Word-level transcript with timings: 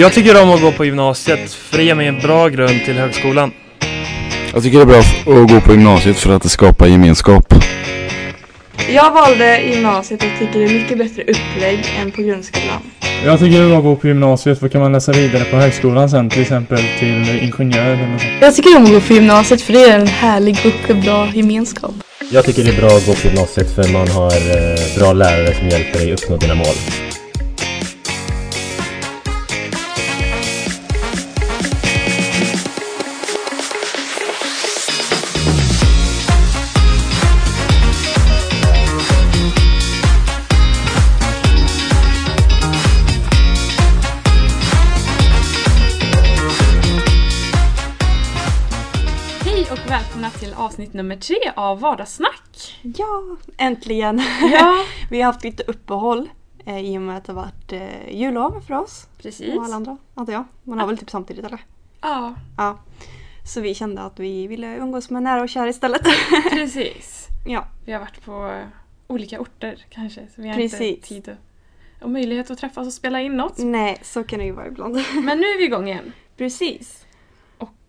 Jag 0.00 0.12
tycker 0.12 0.42
om 0.42 0.50
att 0.50 0.60
gå 0.60 0.72
på 0.72 0.84
gymnasiet 0.84 1.52
för 1.52 1.76
det 1.76 1.84
ger 1.84 1.94
mig 1.94 2.06
en 2.06 2.20
bra 2.20 2.48
grund 2.48 2.84
till 2.84 2.98
högskolan. 2.98 3.52
Jag 4.52 4.62
tycker 4.62 4.76
det 4.78 4.82
är 4.82 4.86
bra 4.86 4.98
att 5.42 5.50
gå 5.50 5.60
på 5.60 5.72
gymnasiet 5.72 6.16
för 6.16 6.32
att 6.32 6.42
det 6.42 6.48
skapar 6.48 6.86
gemenskap. 6.86 7.54
Jag 8.88 9.10
valde 9.10 9.60
gymnasiet 9.60 10.22
och 10.22 10.28
tycker 10.38 10.58
det 10.58 10.64
är 10.64 10.74
mycket 10.74 10.98
bättre 10.98 11.22
upplägg 11.22 11.84
än 12.00 12.10
på 12.10 12.22
grundskolan. 12.22 12.82
Jag 13.24 13.38
tycker 13.38 13.58
det 13.58 13.64
är 13.64 13.68
bra 13.68 13.78
att 13.78 13.84
gå 13.84 13.96
på 13.96 14.06
gymnasiet 14.06 14.60
för 14.60 14.68
kan 14.68 14.80
man 14.80 14.92
läsa 14.92 15.12
vidare 15.12 15.44
på 15.44 15.56
högskolan 15.56 16.10
sen 16.10 16.30
till 16.30 16.42
exempel 16.42 16.82
till 16.98 17.40
ingenjör 17.42 17.84
eller 17.84 18.06
något 18.06 18.20
sånt. 18.20 18.32
Jag 18.40 18.56
tycker 18.56 18.76
om 18.76 18.84
att 18.84 18.90
gå 18.90 19.00
på 19.00 19.12
gymnasiet 19.12 19.62
för 19.62 19.72
det 19.72 19.84
är 19.84 19.98
en 19.98 20.06
härlig 20.06 20.58
och 20.64 20.96
bra 20.96 21.28
gemenskap. 21.34 21.94
Jag 22.32 22.44
tycker 22.44 22.64
det 22.64 22.70
är 22.70 22.80
bra 22.80 22.96
att 22.96 23.06
gå 23.06 23.12
på 23.12 23.26
gymnasiet 23.26 23.74
för 23.74 23.92
man 23.92 24.08
har 24.08 24.32
eh, 24.32 24.98
bra 24.98 25.12
lärare 25.12 25.54
som 25.54 25.68
hjälper 25.68 25.98
dig 25.98 26.12
uppnå 26.12 26.36
dina 26.36 26.54
mål. 26.54 26.74
Avsnitt 50.80 50.94
nummer 50.94 51.16
tre 51.16 51.52
av 51.56 51.80
Vardagssnack. 51.80 52.80
Ja, 52.82 53.36
äntligen! 53.56 54.22
Ja, 54.52 54.84
Vi 55.10 55.20
har 55.20 55.32
haft 55.32 55.44
lite 55.44 55.62
uppehåll 55.62 56.28
eh, 56.66 56.78
i 56.78 56.98
och 56.98 57.02
med 57.02 57.16
att 57.16 57.24
det 57.24 57.32
har 57.32 57.42
varit 57.42 57.72
eh, 57.72 58.10
jullov 58.20 58.60
för 58.60 58.74
oss 58.74 59.08
precis. 59.18 59.56
och 59.56 59.64
alla 59.64 59.74
andra, 59.74 59.96
antar 60.14 60.32
jag. 60.32 60.44
Man 60.62 60.78
har 60.78 60.86
väl 60.86 60.98
typ 60.98 61.10
samtidigt 61.10 61.44
eller? 61.44 61.64
Ja, 62.00 62.34
Ja. 62.56 62.78
Så 63.54 63.60
vi 63.60 63.74
kände 63.74 64.02
att 64.02 64.18
vi 64.20 64.46
ville 64.46 64.76
umgås 64.76 65.10
med 65.10 65.22
nära 65.22 65.42
och 65.42 65.48
kära 65.48 65.68
istället. 65.68 66.02
precis. 66.50 67.26
ja, 67.46 67.68
Vi 67.84 67.92
har 67.92 68.00
varit 68.00 68.24
på 68.24 68.46
eh, 68.46 68.66
olika 69.06 69.40
orter 69.40 69.86
kanske 69.88 70.20
så 70.34 70.42
vi 70.42 70.48
har 70.48 70.54
Precis. 70.54 70.80
inte 70.80 71.08
tid 71.08 71.28
och, 71.28 72.04
och 72.04 72.10
möjlighet 72.10 72.50
att 72.50 72.58
träffas 72.58 72.86
och 72.86 72.92
spela 72.92 73.20
in 73.20 73.36
något. 73.36 73.58
nej 73.58 73.98
så 74.02 74.24
kan 74.24 74.38
det 74.38 74.44
ju 74.44 74.52
vara 74.52 74.66
ibland. 74.66 74.94
Men 75.22 75.38
nu 75.38 75.46
är 75.46 75.58
vi 75.58 75.64
igång 75.64 75.88
igen. 75.88 76.12
Precis. 76.36 77.06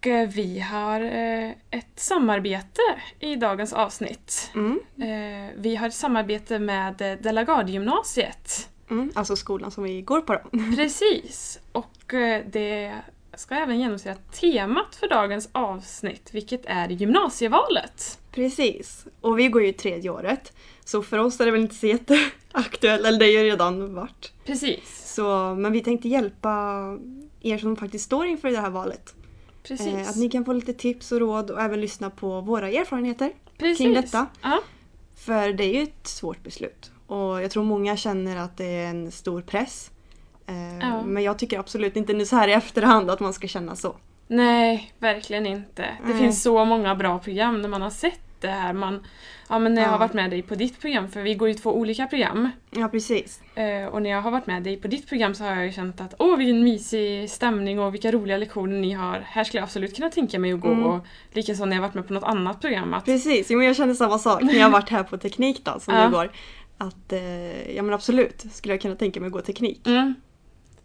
Och 0.01 0.07
eh, 0.07 0.29
vi 0.29 0.59
har 0.59 1.01
eh, 1.01 1.49
ett 1.49 1.99
samarbete 1.99 2.81
i 3.19 3.35
dagens 3.35 3.73
avsnitt. 3.73 4.51
Mm. 4.55 4.79
Eh, 4.97 5.49
vi 5.57 5.75
har 5.75 5.87
ett 5.87 5.93
samarbete 5.93 6.59
med 6.59 6.97
Delagardgymnasiet. 6.97 8.69
Mm. 8.89 9.11
Alltså 9.15 9.35
skolan 9.35 9.71
som 9.71 9.83
vi 9.83 10.01
går 10.01 10.21
på 10.21 10.33
då. 10.33 10.41
Precis. 10.75 11.59
Och 11.71 12.13
det 12.51 12.95
ska 13.33 13.55
även 13.55 13.79
genomsyra 13.79 14.15
temat 14.15 14.95
för 14.95 15.09
dagens 15.09 15.49
avsnitt, 15.51 16.29
vilket 16.31 16.65
är 16.65 16.89
gymnasievalet. 16.89 18.19
Precis. 18.31 19.05
Och 19.21 19.39
vi 19.39 19.47
går 19.47 19.63
ju 19.63 19.71
tredje 19.71 20.09
året. 20.09 20.53
Så 20.85 21.01
för 21.01 21.17
oss 21.17 21.39
är 21.39 21.45
det 21.45 21.51
väl 21.51 21.61
inte 21.61 21.75
så 21.75 21.87
jätteaktuellt, 21.87 23.05
eller 23.05 23.19
det 23.19 23.25
har 23.25 23.31
ju 23.31 23.43
redan 23.43 23.93
varit. 23.93 24.33
Precis. 24.45 25.13
Så, 25.15 25.55
men 25.55 25.71
vi 25.71 25.81
tänkte 25.81 26.09
hjälpa 26.09 26.83
er 27.41 27.57
som 27.57 27.75
faktiskt 27.75 28.05
står 28.05 28.25
inför 28.25 28.51
det 28.51 28.57
här 28.57 28.69
valet. 28.69 29.15
Precis. 29.63 29.87
Eh, 29.87 30.09
att 30.09 30.15
ni 30.15 30.29
kan 30.29 30.45
få 30.45 30.53
lite 30.53 30.73
tips 30.73 31.11
och 31.11 31.19
råd 31.19 31.51
och 31.51 31.61
även 31.61 31.81
lyssna 31.81 32.09
på 32.09 32.41
våra 32.41 32.69
erfarenheter 32.69 33.31
Precis. 33.57 33.77
kring 33.77 33.93
detta. 33.93 34.27
Ja, 34.41 34.59
För 35.15 35.53
det 35.53 35.63
är 35.63 35.73
ju 35.73 35.83
ett 35.83 36.07
svårt 36.07 36.43
beslut. 36.43 36.91
Och 37.07 37.41
jag 37.43 37.51
tror 37.51 37.63
många 37.63 37.97
känner 37.97 38.37
att 38.37 38.57
det 38.57 38.65
är 38.65 38.87
en 38.89 39.11
stor 39.11 39.41
press. 39.41 39.91
Eh, 40.47 40.77
Ja. 40.81 41.03
Men 41.03 41.23
jag 41.23 41.39
tycker 41.39 41.59
absolut 41.59 41.95
inte 41.95 42.13
nu 42.13 42.25
så 42.25 42.35
här 42.35 42.47
i 42.47 42.53
efterhand 42.53 43.09
att 43.09 43.19
man 43.19 43.33
ska 43.33 43.47
känna 43.47 43.75
så. 43.75 43.95
nej, 44.27 44.93
verkligen 44.99 45.45
inte. 45.45 45.81
Det 45.81 45.97
Nej. 46.09 46.17
finns 46.17 46.43
så 46.43 46.65
många 46.65 46.95
bra 46.95 47.19
program 47.19 47.61
när 47.61 47.69
man 47.69 47.81
har 47.81 47.89
sett 47.89 48.19
det 48.41 48.47
här. 48.47 48.73
Man, 48.73 49.05
ja, 49.49 49.59
men 49.59 49.73
när 49.73 49.81
jag 49.81 49.87
Ja. 49.87 49.91
har 49.91 49.99
varit 49.99 50.13
med 50.13 50.29
dig 50.29 50.41
på 50.41 50.55
ditt 50.55 50.81
program, 50.81 51.07
för 51.09 51.21
vi 51.21 51.35
går 51.35 51.47
ju 51.47 51.53
två 51.53 51.73
olika 51.75 52.07
program. 52.07 52.49
Ja 52.71 52.87
precis. 52.87 53.41
Eh, 53.55 53.85
och 53.87 54.01
när 54.01 54.09
jag 54.09 54.21
har 54.21 54.31
varit 54.31 54.47
med 54.47 54.63
dig 54.63 54.77
på 54.77 54.87
ditt 54.87 55.07
program 55.09 55.35
så 55.35 55.43
har 55.43 55.55
jag 55.55 55.65
ju 55.65 55.71
känt 55.71 56.01
att 56.01 56.13
åh 56.19 56.37
vilken 56.37 56.63
mysig 56.63 57.29
stämning 57.29 57.79
och 57.79 57.93
vilka 57.93 58.11
roliga 58.11 58.37
lektioner 58.37 58.79
ni 58.79 58.91
har. 58.91 59.19
Här 59.19 59.43
skulle 59.43 59.59
jag 59.59 59.65
absolut 59.65 59.95
kunna 59.95 60.09
tänka 60.09 60.39
mig 60.39 60.53
att 60.53 60.59
gå. 60.61 60.67
Mm. 60.71 60.85
Och 60.85 61.05
likaså 61.31 61.65
när 61.65 61.75
jag 61.75 61.81
har 61.83 61.87
varit 61.87 61.95
med 61.95 62.07
på 62.07 62.13
något 62.13 62.23
annat 62.23 62.61
program. 62.61 62.93
Att, 62.93 63.05
Precis, 63.05 63.47
jo, 63.51 63.57
men 63.57 63.67
jag 63.67 63.75
känner 63.75 63.93
samma 63.93 64.19
sak 64.19 64.41
när 64.41 64.53
jag 64.53 64.63
har 64.63 64.71
varit 64.71 64.89
här 64.89 65.03
på 65.03 65.17
teknik 65.17 65.65
då 65.65 65.79
som 65.79 65.93
Ja. 65.97 66.05
du 66.05 66.11
går. 66.11 66.31
Att 66.77 67.13
eh, 67.13 67.71
ja 67.75 67.83
men 67.83 67.93
absolut 67.93 68.45
skulle 68.53 68.73
jag 68.73 68.81
kunna 68.81 68.95
tänka 68.95 69.19
mig 69.19 69.27
att 69.27 69.33
gå 69.33 69.41
teknik. 69.41 69.87
mm, 69.87 70.13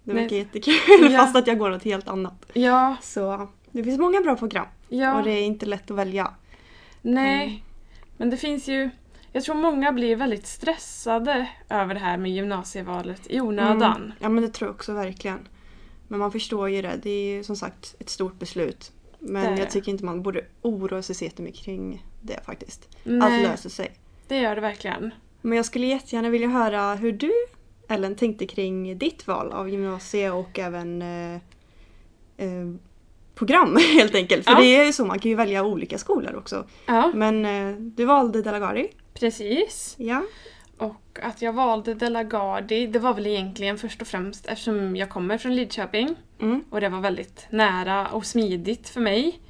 Det 0.05 0.13
verkar 0.13 0.37
jättekul 0.37 0.75
Ja. 1.13 1.19
fast 1.19 1.37
att 1.37 1.47
jag 1.47 1.59
går 1.59 1.71
något 1.71 1.85
helt 1.85 2.09
annat. 2.09 2.47
ja, 2.53 2.97
Så 3.03 3.49
det 3.71 3.85
finns 3.85 3.99
många 3.99 4.21
bra 4.21 4.37
program 4.37 4.67
ja. 4.89 5.15
och 5.19 5.25
det 5.25 5.31
är 5.31 5.43
inte 5.43 5.67
lätt 5.67 5.91
att 5.91 5.97
välja. 5.97 6.31
Nej, 7.15 7.47
Mm. 7.47 7.61
men 8.17 8.31
det 8.31 8.37
finns 8.37 8.69
ju... 8.69 8.91
Jag 9.33 9.45
tror 9.45 9.55
många 9.55 9.93
blir 9.93 10.17
väldigt 10.17 10.47
stressade 10.47 11.49
över 11.69 11.95
det 11.95 12.01
här 12.01 12.17
med 12.19 12.31
gymnasievalet 12.33 13.21
i 13.31 13.41
onödan. 13.41 13.97
Mm. 13.97 14.13
Ja 14.19 14.29
men 14.29 14.43
det 14.45 14.49
tror 14.53 14.69
jag 14.69 14.75
också 14.75 14.93
verkligen. 14.93 15.49
Men 16.09 16.19
man 16.19 16.33
förstår 16.33 16.69
ju 16.71 16.83
det. 16.83 17.01
Det 17.03 17.11
är 17.11 17.37
ju 17.37 17.45
som 17.45 17.57
sagt 17.57 17.95
ett 17.99 18.09
stort 18.09 18.39
beslut. 18.39 18.93
Men 19.19 19.57
jag 19.59 19.71
tycker 19.71 19.93
inte 19.93 20.05
man 20.05 20.23
borde 20.23 20.45
oroa 20.63 21.03
sig 21.03 21.15
så 21.15 21.25
jättemycket 21.25 21.65
kring 21.65 22.05
det 22.21 22.45
faktiskt. 22.47 22.89
Allt 23.05 23.05
Nej, 23.07 23.43
löser 23.43 23.71
sig. 23.71 23.91
det 24.29 24.39
gör 24.41 24.55
det 24.55 24.61
verkligen. 24.61 25.11
Men 25.43 25.57
jag 25.57 25.67
skulle 25.67 25.87
jättegärna 25.87 26.29
vilja 26.31 26.49
höra 26.49 26.95
hur 26.95 27.13
du 27.13 27.33
Ellen 27.89 28.15
tänkte 28.17 28.47
kring 28.47 28.99
ditt 28.99 29.27
val 29.27 29.53
av 29.53 29.71
gymnasie 29.71 30.31
och 30.31 30.59
även 30.59 31.03
eh, 31.03 31.35
eh, 32.37 32.75
program 33.37 33.77
helt 33.97 34.15
enkelt. 34.15 34.45
För 34.45 34.53
Ja. 34.53 34.59
det 34.61 34.77
är 34.77 34.85
ju 34.85 34.93
så, 34.93 35.05
man 35.05 35.19
kan 35.19 35.31
ju 35.31 35.37
välja 35.37 35.65
olika 35.65 35.99
skolor 35.99 36.35
också. 36.37 36.67
Ja, 36.87 37.11
Men 37.15 37.45
eh, 37.47 37.77
du 37.77 38.05
valde 38.05 38.43
Delagari. 38.43 38.89
precis. 39.15 39.95
Ja. 39.99 40.23
Och 40.79 41.19
att 41.23 41.43
jag 41.43 41.53
valde 41.53 41.95
Delagardi, 41.95 42.87
det 42.87 42.99
var 42.99 43.15
väl 43.15 43.27
egentligen 43.27 43.79
först 43.79 44.01
och 44.03 44.09
främst 44.09 44.47
eftersom 44.47 44.97
jag 44.97 45.09
kommer 45.11 45.39
från 45.39 45.55
Lidköping. 45.55 46.15
Mm. 46.41 46.65
Och 46.71 46.81
det 46.81 46.89
var 46.89 47.01
väldigt 47.01 47.47
nära 47.51 48.09
och 48.09 48.27
smidigt 48.27 48.89
för 48.89 49.01
mig. 49.01 49.41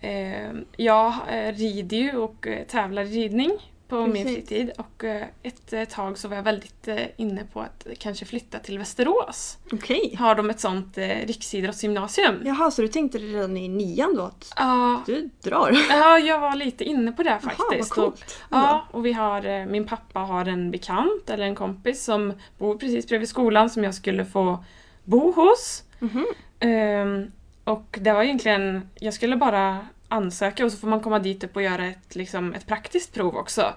Eh, 0.00 0.52
jag 0.76 1.12
eh, 1.30 1.52
rider 1.52 1.96
ju 1.96 2.16
och 2.16 2.46
tävlar 2.68 3.02
i 3.02 3.06
ridning 3.24 3.50
på 3.88 4.06
min 4.06 4.12
Precis. 4.26 4.48
fritid 4.48 4.70
och 4.78 5.04
eh, 5.04 5.26
ett 5.42 5.72
eh, 5.72 5.84
tag 5.84 6.18
så 6.18 6.28
var 6.28 6.36
jag 6.36 6.42
väldigt 6.42 6.88
eh, 6.88 6.96
inne 7.16 7.44
på 7.52 7.60
att 7.60 7.86
kanske 7.98 8.24
flytta 8.24 8.58
till 8.58 8.78
Västerås. 8.78 9.58
Okej. 9.72 10.16
Har 10.18 10.34
de 10.34 10.50
ett 10.50 10.60
sånt 10.60 10.98
riksidrottsgymnasium? 11.24 12.42
Jaha, 12.44 12.70
så 12.70 12.82
du 12.82 12.88
tänkte 12.88 13.18
redan 13.18 13.56
i 13.56 13.68
nian 13.68 14.14
då 14.16 14.22
att 14.22 14.52
Ja, 14.56 15.02
du 15.06 15.30
drar? 15.42 15.76
ja, 15.90 16.18
jag 16.18 16.40
var 16.40 16.54
lite 16.56 16.84
inne 16.84 17.12
på 17.12 17.22
det 17.22 17.30
Jaha, 17.30 17.40
vad 17.42 17.52
faktiskt. 17.56 17.90
och, 17.90 17.96
coolt. 17.96 18.40
ja, 18.50 18.84
och 18.90 19.06
vi 19.06 19.12
har, 19.12 19.66
min 19.66 19.86
pappa 19.86 20.20
har 20.20 20.44
en 20.44 20.70
bekant 20.70 21.30
eller 21.30 21.44
en 21.44 21.54
kompis 21.54 22.04
som 22.04 22.32
bor 22.58 22.78
precis 22.78 23.08
bredvid 23.08 23.28
skolan 23.28 23.70
som 23.70 23.84
jag 23.84 23.94
skulle 23.94 24.24
få 24.24 24.64
bo 25.04 25.32
hos. 25.32 25.82
Mhm. 25.98 26.26
Ehm, 26.60 27.32
och 27.64 27.98
det 28.00 28.12
var 28.12 28.22
egentligen, 28.22 28.88
jag 28.94 29.14
skulle 29.14 29.36
bara 29.36 29.86
ansöka 30.08 30.64
och 30.64 30.72
så 30.72 30.78
får 30.78 30.88
man 30.88 31.00
komma 31.00 31.18
dit 31.18 31.44
upp 31.44 31.56
och 31.56 31.62
göra 31.62 31.86
ett, 31.86 32.14
liksom, 32.14 32.54
ett 32.54 32.66
praktiskt 32.66 33.14
prov 33.14 33.36
också. 33.36 33.74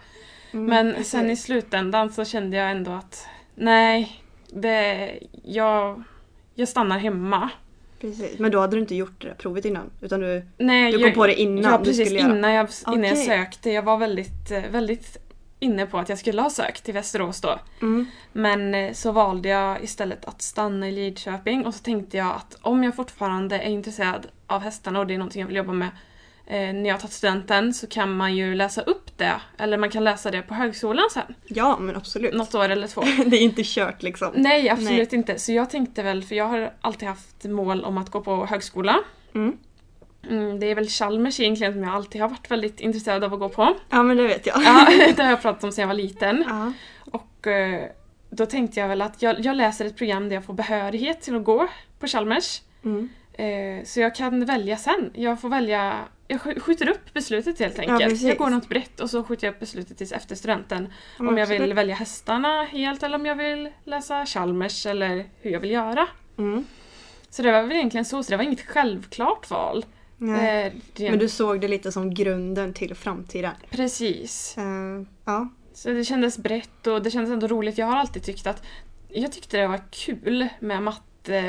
Mm, 0.52 0.66
Men 0.66 1.04
sen 1.04 1.30
i 1.32 1.36
slutändan 1.36 2.10
så 2.10 2.26
kände 2.26 2.58
jag 2.58 2.72
ändå 2.72 2.92
att 2.92 3.28
nej, 3.56 4.22
det, 4.54 5.10
jag, 5.44 6.04
jag 6.56 6.68
stannar 6.68 6.98
hemma. 7.00 7.50
Precis. 8.02 8.40
Men 8.40 8.52
då 8.52 8.60
hade 8.60 8.76
du 8.76 8.80
inte 8.82 8.96
gjort 8.96 9.22
det 9.22 9.28
där 9.28 9.36
provet 9.36 9.66
innan? 9.66 9.90
Utan 10.02 10.20
du... 10.20 10.46
Nej, 10.58 10.92
Du 10.92 10.98
kom 10.98 11.06
jag, 11.08 11.16
på 11.16 11.28
det 11.28 11.42
innan 11.42 11.72
Ja, 11.72 11.78
du 11.78 11.84
precis 11.84 12.06
skulle 12.08 12.20
göra? 12.20 12.38
innan, 12.38 12.52
jag, 12.54 12.68
innan 12.88 13.04
jag 13.04 13.14
Okej. 13.14 13.26
sökte. 13.26 13.70
Jag 13.72 13.82
var 13.82 13.98
väldigt, 13.98 14.52
eh, 14.52 14.64
väldigt 14.72 15.18
inne 15.60 15.86
på 15.86 15.98
att 15.98 16.10
jag 16.10 16.18
skulle 16.20 16.42
ha 16.42 16.50
sökt 16.50 16.84
till 16.84 16.94
Västerås 16.94 17.42
då. 17.42 17.60
Mm. 17.82 18.06
Men 18.34 18.76
eh, 18.76 18.94
så 18.94 19.12
valde 19.12 19.50
jag 19.50 19.84
istället 19.84 20.26
att 20.26 20.42
stanna 20.42 20.88
i 20.90 20.92
Lidköping 20.92 21.66
och 21.66 21.74
så 21.74 21.84
tänkte 21.84 22.18
jag 22.18 22.28
att 22.36 22.58
om 22.62 22.84
jag 22.84 22.96
fortfarande 22.96 23.60
är 23.60 23.70
intresserad 23.70 24.28
av 24.48 24.62
hästarna 24.62 25.00
och 25.00 25.08
det 25.08 25.14
är 25.14 25.18
någonting 25.18 25.40
jag 25.42 25.48
vill 25.48 25.56
jobba 25.58 25.74
med 25.74 25.90
när 26.50 26.86
jag 26.86 26.94
har 26.94 27.00
tagit 27.00 27.14
studenten 27.14 27.74
så 27.74 27.88
kan 27.88 28.18
man 28.18 28.36
ju 28.36 28.56
läsa 28.56 28.82
upp 28.82 29.18
det. 29.18 29.42
Eller 29.58 29.78
man 29.78 29.90
kan 29.90 30.04
läsa 30.04 30.32
det 30.32 30.42
på 30.42 30.54
högskolan 30.54 31.06
sen. 31.14 31.36
Ja, 31.46 31.78
men 31.80 31.96
absolut. 31.96 32.34
Något 32.34 32.56
år 32.56 32.70
eller 32.70 32.88
två. 32.88 33.02
det 33.26 33.38
är 33.38 33.42
inte 33.42 33.62
kört 33.66 34.04
liksom. 34.04 34.32
Nej, 34.36 34.70
absolut 34.70 35.14
inte. 35.14 35.40
Så 35.40 35.52
jag 35.52 35.70
tänkte 35.70 36.04
väl, 36.04 36.24
för 36.24 36.36
jag 36.36 36.46
har 36.46 36.74
alltid 36.82 37.08
haft 37.08 37.44
mål 37.44 37.84
om 37.84 37.98
att 37.98 38.10
gå 38.10 38.22
på 38.22 38.46
högskola. 38.46 39.00
Mm. 39.36 39.58
Mm, 40.30 40.60
det 40.60 40.66
är 40.66 40.76
väl 40.76 40.88
Chalmers 40.88 41.40
egentligen 41.40 41.74
som 41.74 41.84
jag 41.84 41.94
alltid 41.94 42.22
har 42.22 42.30
varit 42.30 42.52
väldigt 42.52 42.80
intresserad 42.80 43.24
av 43.24 43.34
att 43.34 43.40
gå 43.40 43.50
på. 43.50 43.76
Ja, 43.90 44.04
men 44.04 44.18
det 44.18 44.28
vet 44.28 44.46
jag. 44.46 44.64
Ja, 44.64 44.88
det 45.16 45.24
har 45.24 45.30
jag 45.30 45.42
pratat 45.42 45.64
om 45.64 45.72
sedan 45.72 45.82
jag 45.82 45.88
var 45.88 45.96
liten. 45.96 46.44
Ja. 46.48 46.72
Och 47.12 47.48
eh, 47.48 47.90
då 48.30 48.46
tänkte 48.46 48.80
jag 48.80 48.88
väl 48.88 49.02
att 49.02 49.22
jag, 49.22 49.46
jag 49.46 49.56
läser 49.56 49.86
ett 49.86 49.98
program 49.98 50.30
där 50.30 50.36
jag 50.36 50.46
får 50.46 50.54
behörighet 50.54 51.22
till 51.22 51.36
att 51.36 51.44
gå 51.44 51.68
på 52.00 52.08
Chalmers. 52.08 52.62
Mm. 52.84 53.10
Eh, 53.34 53.86
så 53.86 54.00
jag 54.00 54.16
kan 54.16 54.46
välja 54.46 54.78
sen. 54.78 55.12
Jag 55.14 55.42
får 55.42 55.50
välja, 55.50 55.96
jag 56.28 56.40
sk- 56.40 56.60
skjuter 56.60 56.90
upp 56.90 57.14
beslutet 57.14 57.60
helt 57.60 57.80
enkelt. 57.80 58.00
precis. 58.04 58.22
jag 58.28 58.38
går 58.38 58.50
något 58.50 58.70
brett 58.70 59.00
och 59.00 59.10
så 59.10 59.24
skjuter 59.24 59.48
jag 59.48 59.54
upp 59.54 59.60
beslutet 59.60 59.98
tills 59.98 60.12
efter 60.12 60.36
studenten. 60.36 60.94
Ja, 61.20 61.28
om 61.28 61.38
jag 61.38 61.48
vill 61.48 61.74
välja 61.74 61.96
hästarna 61.96 62.64
helt 62.64 63.04
eller 63.04 63.16
om 63.16 63.26
jag 63.26 63.36
vill 63.36 63.70
läsa 63.84 64.26
Chalmers 64.26 64.86
eller 64.86 65.26
hur 65.42 65.52
jag 65.52 65.60
vill 65.60 65.72
göra. 65.72 66.08
Mm. 66.38 66.66
Så 67.30 67.42
det 67.42 67.52
var 67.52 67.62
väl 67.64 67.72
egentligen 67.72 68.06
så, 68.06 68.24
så 68.24 68.32
det 68.32 68.38
var 68.38 68.44
inget 68.44 68.62
självklart 68.62 69.50
val. 69.50 69.86
Eh, 70.22 70.74
Men 71.10 71.20
du 71.20 71.30
såg 71.30 71.62
det 71.62 71.68
lite 71.68 71.92
som 71.92 72.14
grunden 72.14 72.74
till 72.74 72.96
framtiden. 72.96 73.52
Precis. 73.70 74.58
Eh, 74.58 74.64
ja. 75.26 75.50
Så 75.74 75.90
det 75.90 76.04
kändes 76.04 76.38
brett 76.38 76.88
och 76.88 77.02
det 77.02 77.12
kändes 77.12 77.32
ändå 77.34 77.48
roligt. 77.48 77.78
Jag 77.78 77.86
har 77.86 77.96
alltid 77.98 78.24
tyckt 78.24 78.48
att 78.48 78.64
jag 79.10 79.32
tyckte 79.32 79.58
det 79.58 79.68
var 79.68 79.82
kul 79.92 80.48
med 80.60 80.84
matte 80.84 81.02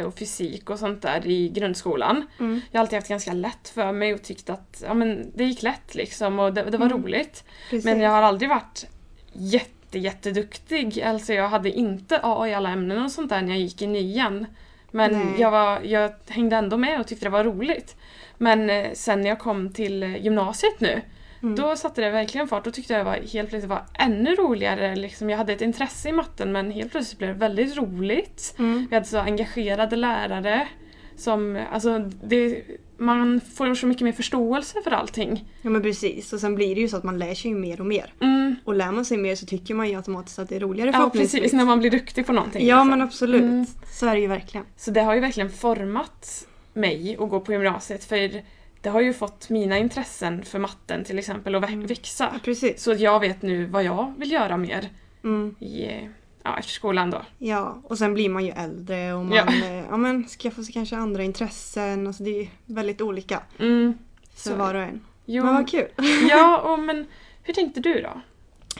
och 0.07 0.19
fysik 0.19 0.71
och 0.71 0.79
sånt 0.79 1.03
där 1.03 1.27
i 1.27 1.49
grundskolan. 1.49 2.27
Mm. 2.39 2.61
Jag 2.71 2.79
har 2.79 2.83
alltid 2.83 2.97
haft 2.97 3.09
ganska 3.09 3.33
lätt 3.33 3.69
för 3.69 3.93
mig 3.93 4.15
och 4.15 4.23
tyckt 4.23 4.51
att 4.51 4.83
ja, 4.87 4.95
men 4.95 5.33
det 5.35 5.45
gick 5.45 5.63
lätt 5.63 5.95
liksom 5.95 6.39
och 6.39 6.53
det, 6.55 6.63
det 6.63 6.79
var 6.79 6.87
Mm. 6.87 7.03
roligt. 7.03 7.45
Precis. 7.71 7.85
Men 7.85 8.01
jag 8.01 8.11
har 8.11 8.23
aldrig 8.23 8.49
varit 8.49 8.87
jätte, 9.33 9.99
jätteduktig. 9.99 11.03
Alltså 11.03 11.33
jag 11.33 11.49
hade 11.49 11.71
inte 11.71 12.21
A 12.23 12.49
i 12.49 12.55
alla 12.55 12.71
ämnen 12.71 13.05
och 13.05 13.11
sånt 13.11 13.29
där 13.29 13.43
när 13.43 13.49
jag 13.49 13.59
gick 13.59 13.83
i 13.83 13.87
nian. 13.87 14.47
Men 14.91 15.13
Nej. 15.13 15.27
jag, 15.41 15.51
var, 15.51 15.81
jag 15.81 16.13
hängde 16.29 16.57
ändå 16.57 16.77
med 16.77 17.01
och 17.01 17.07
tyckte 17.07 17.27
det 17.27 17.31
var 17.31 17.45
roligt. 17.45 17.97
Men 18.39 18.71
eh, 18.71 18.87
sen 18.95 19.21
när 19.21 19.29
jag 19.29 19.39
kom 19.39 19.73
till 19.73 20.03
eh, 20.03 20.17
gymnasiet 20.25 20.81
nu, 20.81 21.01
Mm. 21.43 21.57
då 21.57 21.77
satte 21.77 22.01
det 22.01 22.11
verkligen 22.11 22.49
fart. 22.49 22.65
Då 22.65 22.71
tyckte 22.71 22.93
jag 22.93 23.01
det 23.01 23.05
var 23.05 23.17
helt 23.17 23.49
plötsligt 23.49 23.71
var 23.71 23.85
ännu 23.95 24.35
roligare. 24.35 24.97
Liksom, 24.97 25.31
jag 25.31 25.39
hade 25.39 25.53
ett 25.53 25.61
intresse 25.61 26.09
i 26.09 26.13
matten 26.13 26.53
men 26.53 26.71
helt 26.71 26.91
plötsligt 26.91 27.19
blev 27.19 27.33
det 27.33 27.39
väldigt 27.39 27.77
roligt. 27.77 28.55
Mm. 28.59 28.87
Vi 28.91 28.97
hade 28.97 29.07
så 29.07 29.19
engagerade 29.19 29.97
lärare. 29.97 30.69
Som, 31.17 31.65
alltså, 31.73 31.99
det, 32.25 32.63
man 32.97 33.41
får 33.41 33.75
så 33.75 33.87
mycket 33.87 34.03
mer 34.03 34.13
förståelse 34.13 34.83
för 34.85 34.91
allting. 34.91 35.49
Ja 35.63 35.71
men 35.71 35.83
precis. 35.83 36.33
Och 36.33 36.41
sen 36.41 36.55
blir 36.55 36.75
det 36.75 36.81
ju 36.81 36.89
så 36.89 36.97
att 36.97 37.05
man 37.05 37.19
lär 37.19 37.35
sig 37.35 37.55
mer 37.55 37.81
och 37.81 37.87
mer. 37.87 38.15
Mm. 38.21 38.57
Och 38.65 38.75
lär 38.75 38.93
man 38.93 39.05
sig 39.05 39.17
mer 39.17 39.35
så 39.35 39.47
tycker 39.47 39.75
man 39.75 39.89
ju 39.89 39.97
automatiskt 39.97 40.39
att 40.39 40.49
det 40.49 40.57
är 40.57 40.61
roligare 40.61 40.91
Ja 40.93 41.11
precis, 41.11 41.53
när 41.53 41.65
man 41.65 41.79
blir 41.79 41.91
duktig 41.91 42.27
på 42.27 42.33
någonting. 42.33 42.67
Ja 42.67 42.77
liksom. 42.77 42.91
men 42.91 43.01
absolut. 43.01 43.43
Mm. 43.43 43.67
Så 43.93 44.07
är 44.07 44.15
det 44.15 44.21
ju 44.21 44.27
verkligen. 44.27 44.67
Så 44.77 44.91
det 44.91 45.01
har 45.01 45.15
ju 45.15 45.21
verkligen 45.21 45.51
format 45.51 46.47
mig 46.73 47.17
att 47.21 47.31
gå 47.31 47.41
på 47.41 47.53
gymnasiet 47.53 48.05
för 48.05 48.43
det 48.81 48.89
har 48.89 49.01
ju 49.01 49.15
fått 49.15 49.51
mina 49.51 49.79
intressen 49.79 50.43
för 50.45 50.59
matten 50.59 51.05
till 51.05 51.19
exempel 51.19 51.55
att 51.55 51.69
Mm. 51.71 51.87
växa. 51.87 52.41
Ja. 52.45 52.55
Så 52.77 52.93
jag 52.93 53.21
vet 53.21 53.43
nu 53.43 53.65
vad 53.67 53.85
jag 53.85 54.13
vill 54.19 54.33
göra 54.33 54.57
mer 54.57 54.89
Mm. 55.25 55.55
i, 55.59 55.85
eh, 55.87 56.09
ja, 56.43 56.59
efter 56.59 56.73
skolan 56.73 57.11
då. 57.11 57.23
Ja, 57.39 57.81
och 57.85 57.99
sen 57.99 58.15
blir 58.15 58.29
man 58.29 58.45
ju 58.47 58.51
äldre 58.53 59.13
och 59.15 59.25
man 59.25 59.37
Ja. 59.37 59.45
ja. 59.67 59.85
ja, 59.91 59.97
men 59.97 60.25
skaffar 60.25 60.63
sig 60.63 60.75
kanske 60.75 60.97
andra 60.97 61.23
intressen. 61.23 62.07
Alltså 62.07 62.23
det 62.23 62.41
är 62.41 62.49
väldigt 62.67 63.01
olika 63.01 63.43
Mm. 63.59 63.99
för 64.35 64.51
Så- 64.51 64.57
var 64.57 64.75
och 64.75 64.83
en. 64.83 65.01
Jo, 65.25 65.45
Men 65.45 65.55
vad 65.55 65.69
kul! 65.71 65.89
ja, 66.31 66.59
och, 66.73 66.79
men 66.79 67.07
hur 67.43 67.55
tänkte 67.55 67.81
du 67.81 68.01
då? 68.01 68.21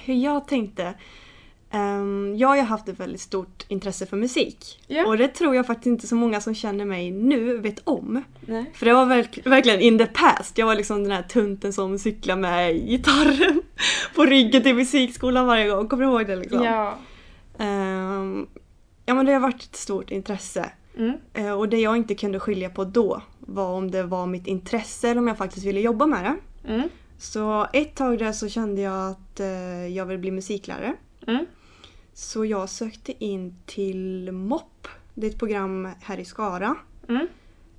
Hur 0.01 0.15
jag 0.15 0.49
tänkte. 0.49 0.95
Ehm, 1.71 2.35
jag 2.39 2.49
har 2.49 2.57
ju 2.57 2.63
haft 2.63 2.89
ett 2.89 3.01
väldigt 3.01 3.21
stort 3.21 3.65
intresse 3.69 4.07
för 4.07 4.17
musik. 4.17 4.81
Ja. 4.87 5.07
Och 5.07 5.19
det 5.19 5.29
tror 5.29 5.55
jag 5.57 5.67
faktiskt 5.67 5.87
inte 5.87 6.07
så 6.07 6.15
många 6.15 6.41
som 6.41 6.55
känner 6.55 6.85
mig 6.85 7.11
nu 7.11 7.57
vet 7.59 7.81
om. 7.85 8.23
Nej. 8.41 8.71
För 8.75 8.87
det 8.87 8.95
var 8.95 9.07
verk- 9.07 9.47
verkligen 9.47 9.81
in 9.81 9.99
the 9.99 10.07
past. 10.07 10.59
Jag 10.59 10.67
var 10.67 10.75
liksom 10.75 11.03
den 11.03 11.13
här 11.13 11.23
tunten 11.23 11.73
som 11.73 11.99
cyklade 11.99 12.41
med 12.41 12.75
gitarren 12.89 13.63
på 14.15 14.25
ryggen 14.25 14.63
till 14.63 14.75
musikskolan 14.75 15.47
varje 15.47 15.69
gång. 15.69 15.89
Kommer 15.89 16.05
du 16.05 16.11
ihåg 16.11 16.27
det 16.27 16.37
liksom? 16.37 16.65
Ja. 16.65 16.99
Ehm, 17.59 18.47
ja 19.07 19.15
men 19.15 19.27
det 19.27 19.33
har 19.33 19.41
varit 19.41 19.63
ett 19.63 19.77
stort 19.77 20.11
intresse. 20.11 20.71
Mm. 20.99 21.13
Eh, 21.35 21.53
Och 21.53 21.69
det 21.69 21.79
jag 21.81 21.97
inte 21.97 22.15
kunde 22.15 22.41
skilja 22.41 22.71
på 22.71 22.85
då 22.85 23.23
var 23.41 23.69
om 23.75 23.91
det 23.91 24.03
var 24.03 24.27
mitt 24.27 24.47
intresse 24.47 25.09
eller 25.09 25.21
om 25.21 25.29
jag 25.29 25.39
faktiskt 25.39 25.67
ville 25.67 25.81
jobba 25.81 26.07
med 26.07 26.25
det. 26.25 26.37
Mm. 26.73 26.89
Så 27.19 27.67
ett 27.73 27.95
tag 27.95 28.19
där 28.19 28.33
så 28.33 28.49
kände 28.49 28.81
jag 28.81 29.11
att 29.11 29.41
eh, 29.41 29.87
jag 29.87 30.07
ville 30.07 30.19
bli 30.19 30.31
musiklärare. 30.31 30.95
Mm. 31.27 31.47
Så 32.19 32.45
jag 32.45 32.69
sökte 32.69 33.25
in 33.25 33.55
till 33.67 34.33
MOP. 34.33 34.89
Det 35.15 35.27
är 35.27 35.31
ett 35.31 35.39
program 35.39 35.89
här 36.01 36.19
i 36.19 36.25
Skara. 36.25 36.77
Mm. 37.09 37.27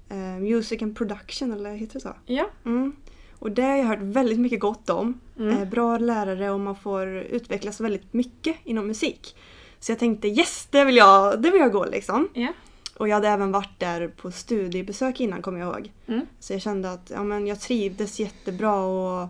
Eh, 0.10 0.40
Music 0.40 0.82
and 0.82 0.98
Production, 0.98 1.52
eller 1.52 1.74
heter 1.74 1.94
det 1.94 2.00
så? 2.00 2.16
Ja. 2.26 2.50
Mm. 2.66 2.96
Och 3.40 3.52
det 3.52 3.62
har 3.62 3.78
jag 3.78 3.86
hört 3.86 4.02
väldigt 4.02 4.40
mycket 4.40 4.60
gott 4.60 4.90
om. 4.90 5.20
Mm. 5.38 5.58
Eh, 5.58 5.70
bra 5.70 5.98
lärare 5.98 6.52
och 6.52 6.60
man 6.60 6.76
får 6.76 7.08
utvecklas 7.08 7.80
väldigt 7.80 8.14
mycket 8.14 8.56
inom 8.64 8.88
musik. 8.88 9.36
Så 9.80 9.92
jag 9.92 10.00
tänkte 10.00 10.28
yes, 10.28 10.68
det 10.72 10.86
vill 10.86 10.96
jag, 10.96 11.42
det 11.42 11.52
vill 11.52 11.62
jag 11.62 11.72
gå 11.72 11.86
liksom. 11.86 12.30
Ja. 12.34 12.54
Och 12.98 13.08
jag 13.08 13.16
hade 13.16 13.28
även 13.28 13.52
varit 13.52 13.80
där 13.80 14.08
på 14.08 14.32
studiebesök 14.32 15.20
innan 15.20 15.42
kommer 15.42 15.60
jag 15.60 15.74
ihåg. 15.74 15.92
Mm. 16.08 16.26
Så 16.40 16.54
jag 16.54 16.62
kände 16.62 16.92
att 16.92 17.10
ja, 17.10 17.24
men 17.24 17.48
jag 17.48 17.60
trivdes 17.60 18.20
jättebra 18.20 18.82
och 18.82 19.28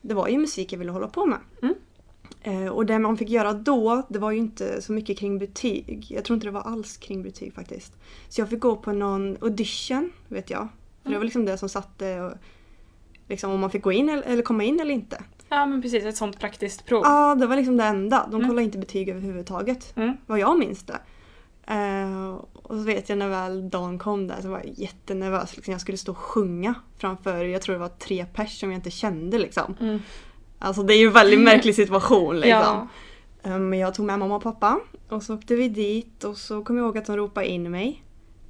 det 0.00 0.14
var 0.14 0.28
ju 0.28 0.38
musik 0.38 0.72
jag 0.72 0.78
ville 0.78 0.92
hålla 0.92 1.08
på 1.08 1.26
med. 1.26 1.38
Mm. 1.62 1.74
Eh, 2.46 2.66
och 2.68 2.86
det 2.86 2.98
man 2.98 3.16
fick 3.16 3.28
göra 3.28 3.52
då, 3.52 4.02
det 4.08 4.18
var 4.18 4.30
ju 4.30 4.38
inte 4.38 4.82
så 4.82 4.92
mycket 4.92 5.18
kring 5.18 5.38
betyg. 5.38 6.06
Jag 6.10 6.24
tror 6.24 6.34
inte 6.34 6.46
det 6.46 6.50
var 6.50 6.60
alls 6.60 6.96
kring 6.96 7.22
betyg 7.22 7.54
faktiskt. 7.54 7.92
Så 8.28 8.40
jag 8.40 8.48
fick 8.50 8.60
gå 8.60 8.76
på 8.76 8.92
någon 8.92 9.36
audition, 9.40 10.12
vet 10.28 10.50
jag. 10.50 10.68
För 11.02 11.10
det 11.10 11.16
var 11.16 11.24
liksom 11.24 11.44
det 11.44 11.58
som 11.58 11.68
satte 11.68 12.20
och, 12.20 12.32
liksom, 13.28 13.50
om 13.52 13.60
man 13.60 13.70
fick 13.70 13.82
gå 13.82 13.92
in 13.92 14.08
eller, 14.08 14.22
eller 14.22 14.42
komma 14.42 14.64
in 14.64 14.80
eller 14.80 14.94
inte. 14.94 15.22
ja, 15.48 15.66
men 15.66 15.82
precis. 15.82 16.04
Ett 16.04 16.16
sånt 16.16 16.38
praktiskt 16.40 16.86
prov. 16.86 17.00
Ja, 17.04 17.34
det 17.34 17.46
var 17.46 17.56
liksom 17.56 17.76
det 17.76 17.84
enda. 17.84 18.26
De 18.30 18.34
Mm. 18.36 18.48
kollade 18.48 18.64
inte 18.64 18.78
betyg 18.78 19.08
överhuvudtaget. 19.08 19.96
Mm. 19.96 20.16
Vad 20.26 20.38
jag 20.38 20.58
minns 20.58 20.82
det. 20.82 20.98
Eh, 21.74 22.34
och 22.52 22.74
så 22.76 22.82
vet 22.82 23.08
jag 23.08 23.18
när 23.18 23.28
väl 23.28 23.70
dagen 23.70 23.98
kom 23.98 24.26
där 24.28 24.36
så 24.42 24.48
var 24.48 24.58
jag 24.58 24.72
jättenervös. 24.78 25.56
Liksom. 25.56 25.72
Jag 25.72 25.80
skulle 25.80 25.98
stå 25.98 26.12
och 26.12 26.18
sjunga 26.18 26.74
framför, 26.98 27.44
jag 27.44 27.62
tror 27.62 27.72
det 27.72 27.78
var 27.78 27.88
tre 27.88 28.26
pers 28.34 28.60
som 28.60 28.70
jag 28.70 28.78
inte 28.78 28.90
kände 28.90 29.38
liksom. 29.38 29.74
Mm. 29.80 30.00
Alltså 30.58 30.82
det 30.82 30.94
är 30.94 30.98
ju 30.98 31.06
en 31.06 31.12
väldigt 31.12 31.40
märklig 31.40 31.74
situation 31.74 32.34
liksom. 32.40 32.50
Ja. 32.50 32.88
Eh, 33.42 33.58
Men 33.58 33.78
jag 33.78 33.94
tog 33.94 34.06
med 34.06 34.18
mamma 34.18 34.36
och 34.36 34.42
pappa 34.42 34.80
och 35.08 35.22
så 35.22 35.34
åkte 35.34 35.54
vi 35.54 35.68
dit 35.68 36.24
och 36.24 36.36
så 36.36 36.64
kom 36.64 36.76
jag 36.76 36.84
ihåg 36.84 36.98
att 36.98 37.06
de 37.06 37.16
ropade 37.16 37.46
in 37.46 37.70
mig. 37.70 38.02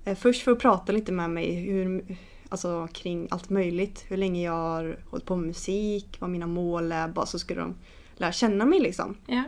Eh, 0.04 0.16
Först 0.16 0.42
för 0.42 0.52
att 0.52 0.58
prata 0.58 0.92
lite 0.92 1.12
med 1.12 1.30
mig 1.30 1.54
hur, 1.54 2.16
alltså, 2.48 2.88
kring 2.92 3.28
allt 3.30 3.50
möjligt. 3.50 4.04
Hur 4.08 4.16
länge 4.16 4.42
jag 4.44 4.52
har 4.52 4.98
hållit 5.10 5.26
på 5.26 5.36
med 5.36 5.46
musik, 5.46 6.16
vad 6.18 6.30
mina 6.30 6.46
mål 6.46 6.92
är. 6.92 7.08
Bara 7.08 7.26
så 7.26 7.38
skulle 7.38 7.60
de 7.60 7.74
lära 8.14 8.32
känna 8.32 8.64
mig 8.64 8.80
liksom. 8.80 9.16
Ja. 9.26 9.42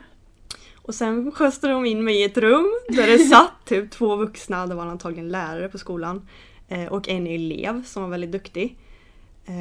Och 0.75 0.95
sen 0.95 1.33
skjutsade 1.33 1.73
de 1.73 1.87
in 1.87 2.05
mig 2.05 2.21
i 2.21 2.25
ett 2.25 2.39
rum 2.39 2.67
där 2.89 3.07
det 3.07 3.19
satt 3.31 3.53
typ 3.67 3.91
två 3.91 4.17
vuxna, 4.17 4.67
det 4.67 4.75
var 4.75 4.87
antagligen 4.87 5.29
lärare 5.29 5.69
på 5.69 5.79
skolan. 5.79 6.29
eh, 6.69 6.87
Och 6.87 7.09
en 7.09 7.27
elev 7.27 7.85
som 7.85 8.03
var 8.03 8.11
väldigt 8.11 8.33
duktig. 8.33 8.79
Eh, 9.49 9.55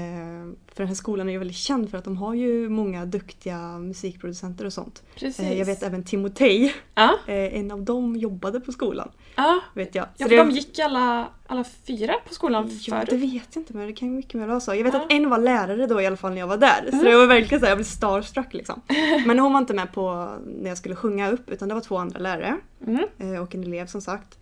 För 0.67 0.83
den 0.83 0.87
här 0.87 0.95
skolan 0.95 1.27
är 1.27 1.31
ju 1.33 1.37
väldigt 1.37 1.57
känd 1.57 1.89
för 1.91 1.97
att 1.97 2.03
de 2.03 2.17
har 2.17 2.33
ju 2.33 2.69
många 2.69 3.05
duktiga 3.05 3.79
musikproducenter 3.79 4.65
och 4.65 4.73
sånt. 4.73 5.03
Precis. 5.15 5.39
Eh, 5.39 5.57
Jag 5.59 5.65
vet 5.65 5.83
även 5.83 6.03
Timotej, 6.03 6.73
Ja. 6.95 7.13
eh, 7.27 7.59
en 7.59 7.71
av 7.71 7.81
dem 7.83 8.15
jobbade 8.15 8.59
på 8.59 8.71
skolan. 8.71 9.09
Ja. 9.35 9.59
Vet 9.73 9.95
jag. 9.95 10.03
Ja, 10.03 10.09
Så 10.17 10.23
för 10.23 10.29
det- 10.29 10.37
de 10.37 10.51
gick 10.51 10.79
alla, 10.79 11.27
alla 11.47 11.63
fyra 11.63 12.13
på 12.27 12.33
skolan 12.33 12.69
Ja, 12.81 12.99
det 12.99 13.05
förut. 13.07 13.21
vet 13.23 13.47
jag 13.55 13.61
inte 13.61 13.73
men 13.73 13.87
det 13.87 13.93
kan 13.93 14.15
mycket 14.15 14.41
väl 14.41 14.49
vara 14.49 14.59
så. 14.59 14.75
Jag 14.75 14.83
vet 14.83 14.93
Ja. 14.93 15.01
att 15.05 15.11
en 15.11 15.29
var 15.29 15.37
lärare 15.37 15.87
då 15.87 16.01
i 16.01 16.05
alla 16.07 16.17
fall 16.17 16.31
när 16.31 16.39
jag 16.39 16.47
var 16.47 16.57
där. 16.57 16.89
Så 16.91 17.03
det 17.03 17.15
var 17.15 17.27
verkligen 17.27 17.59
så 17.59 17.65
här, 17.65 17.71
jag 17.71 17.77
blev 17.77 17.85
starstruck 17.85 18.53
liksom. 18.53 18.81
Men 19.25 19.39
hon 19.39 19.53
var 19.53 19.59
inte 19.59 19.73
med 19.73 19.93
på 19.93 20.29
när 20.61 20.69
jag 20.69 20.77
skulle 20.77 20.95
sjunga 20.95 21.31
upp 21.31 21.49
utan 21.49 21.67
det 21.67 21.73
var 21.73 21.81
två 21.81 21.97
andra 21.97 22.19
lärare. 22.19 22.57
Mm. 22.87 23.41
och 23.43 23.55
en 23.55 23.63
elev 23.63 23.85
som 23.87 24.01
sagt. 24.01 24.37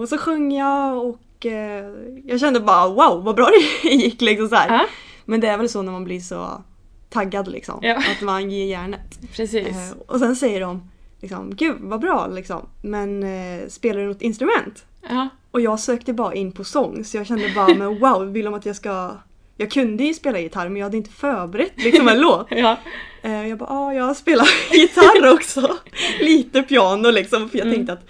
Och 0.00 0.08
så 0.08 0.18
sjöng 0.18 0.52
jag 0.52 1.04
och 1.04 1.20
eh, 1.44 1.84
jag 2.24 2.40
kände 2.40 2.60
bara 2.60 2.88
wow 2.88 3.24
vad 3.24 3.34
bra 3.36 3.50
det 3.82 3.88
gick 3.94 4.20
liksom 4.20 4.48
så 4.48 4.54
här. 4.54 4.86
Men 5.24 5.40
det 5.40 5.48
är 5.48 5.58
väl 5.58 5.68
så 5.68 5.82
när 5.82 5.92
man 5.92 6.04
blir 6.04 6.20
så 6.20 6.62
taggad 7.10 7.48
liksom. 7.48 7.78
Ja. 7.82 7.96
Att 7.96 8.20
man 8.22 8.50
ger 8.50 8.66
järnet. 8.66 9.18
precis. 9.36 9.66
Eh, 9.66 9.96
Och 10.06 10.18
sen 10.18 10.36
säger 10.36 10.60
de 10.60 10.90
liksom 11.20 11.54
gud 11.54 11.76
vad 11.80 12.00
bra 12.00 12.26
liksom. 12.26 12.68
Men 12.82 13.22
eh, 13.22 13.68
spelar 13.68 14.00
du 14.00 14.06
något 14.06 14.22
instrument? 14.22 14.84
Ja. 15.08 15.28
Och 15.50 15.60
jag 15.60 15.80
sökte 15.80 16.12
bara 16.12 16.34
in 16.34 16.52
på 16.52 16.64
sång 16.64 17.04
så 17.04 17.16
jag 17.16 17.26
kände 17.26 17.52
bara 17.54 17.74
men 17.74 17.98
wow 18.00 18.32
vill 18.32 18.44
de 18.44 18.54
att 18.54 18.66
jag 18.66 18.76
ska 18.76 19.10
jag 19.56 19.70
kunde 19.70 20.04
ju 20.04 20.14
spela 20.14 20.38
gitarr 20.40 20.68
men 20.68 20.76
jag 20.76 20.84
hade 20.86 20.96
inte 20.96 21.10
förberett 21.10 21.72
liksom 21.84 22.08
en 22.08 22.20
låt. 22.20 22.46
Ja. 22.50 22.76
Eh, 23.22 23.48
Jag 23.48 23.58
bara, 23.58 23.68
ja 23.70 23.94
jag 23.94 24.16
spelar 24.16 24.48
gitarr 24.72 25.34
också. 25.34 25.76
lite 26.20 26.62
piano 26.62 27.10
liksom 27.10 27.48
för 27.48 27.58
jag 27.58 27.66
Mm. 27.66 27.76
tänkte 27.76 27.92
att 27.92 28.06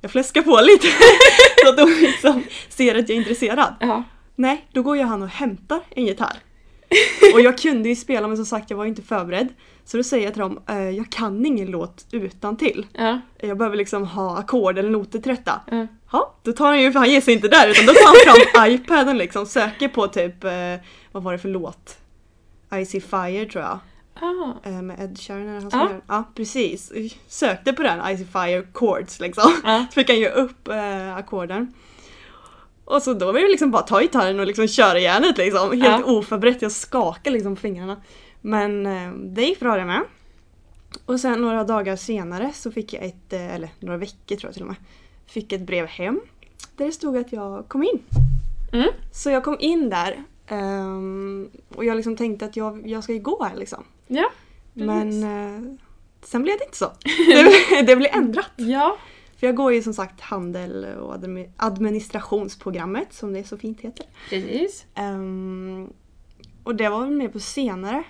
jag 0.00 0.10
fläskar 0.10 0.42
på 0.42 0.60
lite 0.62 0.86
så 1.64 1.68
att 1.68 1.76
de 1.76 2.00
liksom 2.00 2.42
ser 2.68 2.94
att 2.94 3.08
jag 3.08 3.10
är 3.10 3.20
intresserad. 3.20 3.74
Ja. 3.80 4.02
Nej, 4.36 4.68
då 4.72 4.82
går 4.82 4.96
jag 4.96 5.06
han 5.06 5.22
och 5.22 5.28
hämtar 5.28 5.80
en 5.90 6.06
gitarr. 6.06 6.36
Och 7.34 7.40
jag 7.40 7.58
kunde 7.58 7.88
ju 7.88 7.96
spela 7.96 8.28
men 8.28 8.36
som 8.36 8.46
sagt 8.46 8.70
jag 8.70 8.76
var 8.76 8.84
inte 8.84 9.02
förberedd. 9.02 9.48
Så 9.84 9.96
då 9.96 10.02
säger 10.02 10.24
jag 10.24 10.32
till 10.32 10.40
dem, 10.40 10.62
eh, 10.68 10.90
jag 10.90 11.10
kan 11.10 11.46
ingen 11.46 11.70
låt 11.70 12.06
utan 12.10 12.56
till. 12.56 12.86
Ja. 12.92 13.20
Jag 13.40 13.58
behöver 13.58 13.76
liksom 13.76 14.06
ha 14.06 14.38
ackord 14.38 14.78
eller 14.78 14.90
noter 14.90 15.18
till 15.18 15.30
detta. 15.30 15.60
Ja. 15.70 15.86
Ja, 16.12 16.34
då 16.42 16.52
tar 16.52 16.66
han 16.66 16.82
ju, 16.82 16.92
för 16.92 16.98
han 16.98 17.10
ger 17.10 17.20
sig 17.20 17.34
inte 17.34 17.48
där 17.48 17.68
utan 17.68 17.86
då 17.86 17.92
tar 17.92 18.06
han 18.06 18.44
fram 18.54 18.70
iPaden 18.74 19.18
liksom, 19.18 19.46
söker 19.46 19.88
på 19.88 20.08
typ, 20.08 20.44
eh, 20.44 20.50
vad 21.12 21.22
var 21.22 21.32
det 21.32 21.38
för 21.38 21.48
låt? 21.48 21.98
Icy 22.74 23.00
Fire 23.00 23.46
tror 23.46 23.64
jag. 23.64 23.78
Ah. 24.20 24.68
Eh, 24.68 24.82
med 24.82 25.00
Ed 25.00 25.18
Sheeran 25.20 25.48
är 25.48 25.54
han 25.54 25.62
Ja. 25.64 25.70
som 25.70 25.80
gör 25.80 25.88
den. 25.88 26.02
Ja, 26.08 26.24
precis. 26.34 26.92
Sökte 27.28 27.72
på 27.72 27.82
den, 27.82 28.14
Icy 28.14 28.24
Fire 28.24 28.66
Chords 28.72 29.20
liksom. 29.20 29.52
Ja. 29.64 29.86
Så 29.90 29.94
fick 29.94 30.08
han 30.08 30.18
ju 30.18 30.28
upp 30.28 30.68
eh, 30.68 31.16
ackorden. 31.16 31.72
Och 32.84 33.02
så 33.02 33.14
då 33.14 33.26
var 33.32 33.40
det 33.40 33.48
liksom 33.48 33.70
bara 33.70 33.82
ta 33.82 34.00
gitarren 34.00 34.40
och 34.40 34.46
liksom 34.46 34.68
köra 34.68 34.98
järnet 34.98 35.38
liksom. 35.38 35.70
Helt 35.82 36.06
Ja. 36.06 36.12
oförberett, 36.12 36.62
jag 36.62 36.72
skakade 36.72 37.30
liksom 37.34 37.54
på 37.56 37.60
fingrarna. 37.60 37.96
Men 38.40 38.86
eh, 38.86 39.10
det 39.12 39.42
gick 39.44 39.60
bra 39.60 39.76
det 39.76 39.84
med. 39.84 40.02
Och 41.06 41.20
sen 41.20 41.40
några 41.40 41.64
dagar 41.64 41.96
senare 41.96 42.50
så 42.54 42.70
fick 42.72 42.92
jag 42.92 43.02
ett, 43.04 43.32
eh, 43.32 43.54
eller 43.54 43.68
några 43.80 43.96
veckor 43.98 44.36
tror 44.36 44.44
jag 44.48 44.52
till 44.52 44.62
och 44.62 44.68
med, 44.68 44.76
fick 45.26 45.52
ett 45.52 45.60
brev 45.66 45.86
hem. 45.86 46.20
där 46.76 46.86
det 46.86 46.92
stod 46.92 47.16
att 47.16 47.32
jag 47.32 47.68
kom 47.68 47.82
in. 47.82 48.02
Mm. 48.72 48.88
Så 49.12 49.30
jag 49.30 49.44
kom 49.44 49.56
in 49.60 49.90
där 49.90 50.24
ehm, 50.48 51.50
och 51.74 51.84
jag 51.84 51.96
liksom 51.96 52.16
tänkte 52.16 52.44
att 52.44 52.56
jag, 52.56 52.86
jag 52.88 53.04
ska 53.04 53.12
ju 53.12 53.18
gå 53.20 53.44
här 53.44 53.56
liksom. 53.56 53.84
Ja, 54.06 54.30
Men 54.72 55.22
eh, 55.22 55.72
sen 56.22 56.42
blev 56.42 56.58
det 56.58 56.64
inte 56.64 56.76
så. 56.76 56.92
Det, 57.70 57.82
det 57.82 57.96
blev 57.96 58.10
ändrat. 58.14 58.50
ja. 58.56 58.96
För 59.36 59.46
jag 59.46 59.56
går 59.56 59.72
ju 59.72 59.82
som 59.82 59.94
sagt 59.94 60.20
handel 60.20 60.84
och 60.84 61.14
admi- 61.14 61.50
administrationsprogrammet 61.56 63.12
som 63.12 63.32
det 63.32 63.44
så 63.44 63.58
fint 63.58 63.80
heter. 63.80 64.06
precis. 64.30 64.86
Ehm, 64.94 65.92
och 66.64 66.74
det 66.74 66.88
var 66.88 67.00
väl 67.00 67.10
mer 67.10 67.28
på 67.28 67.40
senare 67.40 68.02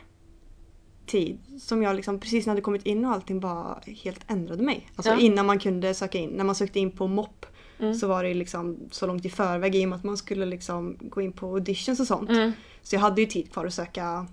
tid 1.07 1.39
som 1.61 1.83
jag 1.83 1.97
liksom 1.97 2.21
precis 2.21 2.47
när 2.47 2.51
jag 2.51 2.55
hade 2.55 2.63
kommit 2.63 2.87
in 2.87 3.05
och 3.05 3.13
allting 3.13 3.41
bara 3.41 3.79
helt 4.05 4.21
ändrade 4.31 4.63
mig. 4.63 4.91
Alltså 4.97 5.13
Ja. 5.13 5.19
innan 5.21 5.47
man 5.47 5.59
kunde 5.59 5.95
söka 5.95 6.19
in. 6.19 6.31
När 6.31 6.45
man 6.45 6.55
sökte 6.55 6.79
in 6.81 6.91
på 6.91 7.07
MOP 7.07 7.47
Mm. 7.81 7.95
så 7.95 8.09
var 8.09 8.25
det 8.25 8.35
liksom 8.35 8.77
så 8.91 9.07
långt 9.07 9.25
i 9.25 9.31
förväg 9.31 9.77
i 9.77 9.85
och 9.85 9.89
med 9.89 9.97
att 9.97 10.05
man 10.05 10.17
skulle 10.17 10.47
liksom 10.47 10.97
gå 11.01 11.21
in 11.21 11.33
på 11.33 11.47
auditions 11.47 12.01
och 12.01 12.07
sånt. 12.07 12.31
Mm. 12.31 12.53
Så 12.83 12.95
jag 12.95 13.01
hade 13.01 13.21
ju 13.21 13.27
tid 13.27 13.53
kvar 13.53 13.67
att 13.67 13.75
söka 13.75 14.27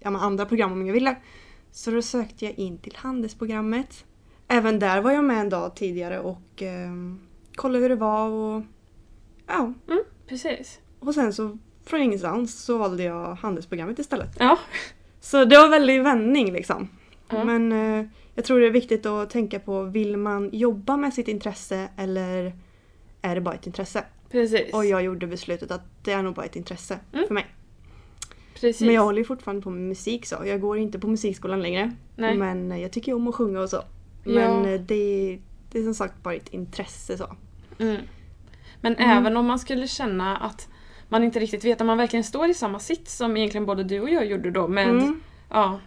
ja, 0.00 0.18
andra 0.18 0.46
program 0.46 0.72
om 0.72 0.86
jag 0.86 0.94
ville. 0.94 1.16
Så 1.72 1.90
då 1.90 2.02
sökte 2.02 2.44
jag 2.44 2.54
in 2.54 2.78
till 2.78 2.96
handelsprogrammet. 2.96 4.04
Även 4.48 4.78
där 4.78 5.00
var 5.00 5.12
jag 5.12 5.24
med 5.24 5.40
en 5.40 5.48
dag 5.48 5.74
tidigare 5.76 6.20
och 6.20 6.62
eh, 6.62 6.90
kollade 7.54 7.82
hur 7.82 7.88
det 7.88 7.94
var 7.94 8.28
och 8.28 8.62
ja. 9.46 9.72
Precis. 10.26 10.78
Och 11.00 11.14
sen 11.14 11.32
så 11.32 11.58
från 11.84 12.00
ingenstans 12.00 12.64
så 12.64 12.78
valde 12.78 13.02
jag 13.02 13.34
handelsprogrammet 13.34 13.98
istället. 13.98 14.36
Ja. 14.38 14.58
Så 15.20 15.44
det 15.44 15.56
var 15.56 15.64
en 15.64 15.70
väldig 15.70 16.02
vändning 16.02 16.52
liksom. 16.52 16.88
Ja. 17.28 17.44
Men 17.44 17.72
eh, 17.72 18.06
jag 18.34 18.44
tror 18.44 18.60
det 18.60 18.66
är 18.66 18.70
viktigt 18.70 19.06
att 19.06 19.30
tänka 19.30 19.58
på, 19.58 19.82
vill 19.82 20.16
man 20.16 20.50
jobba 20.52 20.96
med 20.96 21.14
sitt 21.14 21.28
intresse 21.28 21.88
eller 21.96 22.52
är 23.22 23.34
det 23.34 23.40
bara 23.40 23.54
ett 23.54 23.66
intresse? 23.66 24.04
Precis. 24.30 24.74
Och 24.74 24.84
jag 24.86 25.02
gjorde 25.02 25.26
beslutet 25.26 25.70
att 25.70 25.82
det 26.04 26.12
är 26.12 26.22
nog 26.22 26.34
bara 26.34 26.46
ett 26.46 26.56
intresse 26.56 26.98
Mm. 27.12 27.26
för 27.26 27.34
mig. 27.34 27.46
Precis. 28.54 28.80
Men 28.80 28.94
jag 28.94 29.02
håller 29.02 29.18
ju 29.18 29.24
fortfarande 29.24 29.62
på 29.62 29.70
med 29.70 29.82
musik 29.82 30.26
så. 30.26 30.36
Jag 30.44 30.60
går 30.60 30.78
inte 30.78 30.98
på 30.98 31.06
musikskolan 31.08 31.62
längre. 31.62 31.92
Nej. 32.16 32.36
Men 32.36 32.80
jag 32.80 32.92
tycker 32.92 33.14
om 33.14 33.28
att 33.28 33.34
sjunga 33.34 33.60
och 33.60 33.70
så. 33.70 33.76
Ja. 34.24 34.32
Men 34.32 34.64
eh, 34.74 34.80
det, 34.80 35.38
det 35.72 35.78
är 35.78 35.82
som 35.84 35.94
sagt 35.94 36.22
bara 36.22 36.34
ett 36.34 36.48
intresse 36.48 37.18
så. 37.18 37.36
Mm. 37.78 37.96
Men 38.80 38.94
Mm. 38.96 39.10
även 39.18 39.36
om 39.36 39.46
man 39.46 39.58
skulle 39.58 39.86
känna 39.88 40.36
att 40.36 40.68
man 41.08 41.24
inte 41.24 41.38
riktigt 41.40 41.64
vet 41.64 41.80
om 41.80 41.86
man 41.86 41.98
verkligen 41.98 42.24
står 42.24 42.48
i 42.50 42.54
samma 42.54 42.78
sits 42.78 43.16
som 43.16 43.36
egentligen 43.36 43.66
både 43.66 43.84
du 43.84 44.00
och 44.00 44.10
jag 44.10 44.26
gjorde 44.26 44.50
då 44.50 44.68
med 44.68 44.88
Mm. 44.88 45.20
ja, 45.50 45.80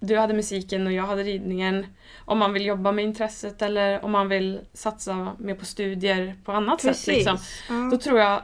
du 0.00 0.16
hade 0.16 0.34
musiken 0.34 0.86
och 0.86 0.92
jag 0.92 1.02
hade 1.02 1.22
ridningen. 1.22 1.86
Om 2.24 2.38
man 2.38 2.52
vill 2.52 2.66
jobba 2.66 2.92
med 2.92 3.04
intresset 3.04 3.62
eller 3.62 4.04
om 4.04 4.10
man 4.10 4.28
vill 4.28 4.60
satsa 4.72 5.36
mer 5.38 5.54
på 5.54 5.64
studier 5.64 6.36
på 6.44 6.52
annat 6.52 6.80
sätt. 6.80 7.06
Liksom. 7.06 7.38
Ja. 7.68 7.74
Då 7.90 7.96
tror 7.96 8.18
jag, 8.18 8.42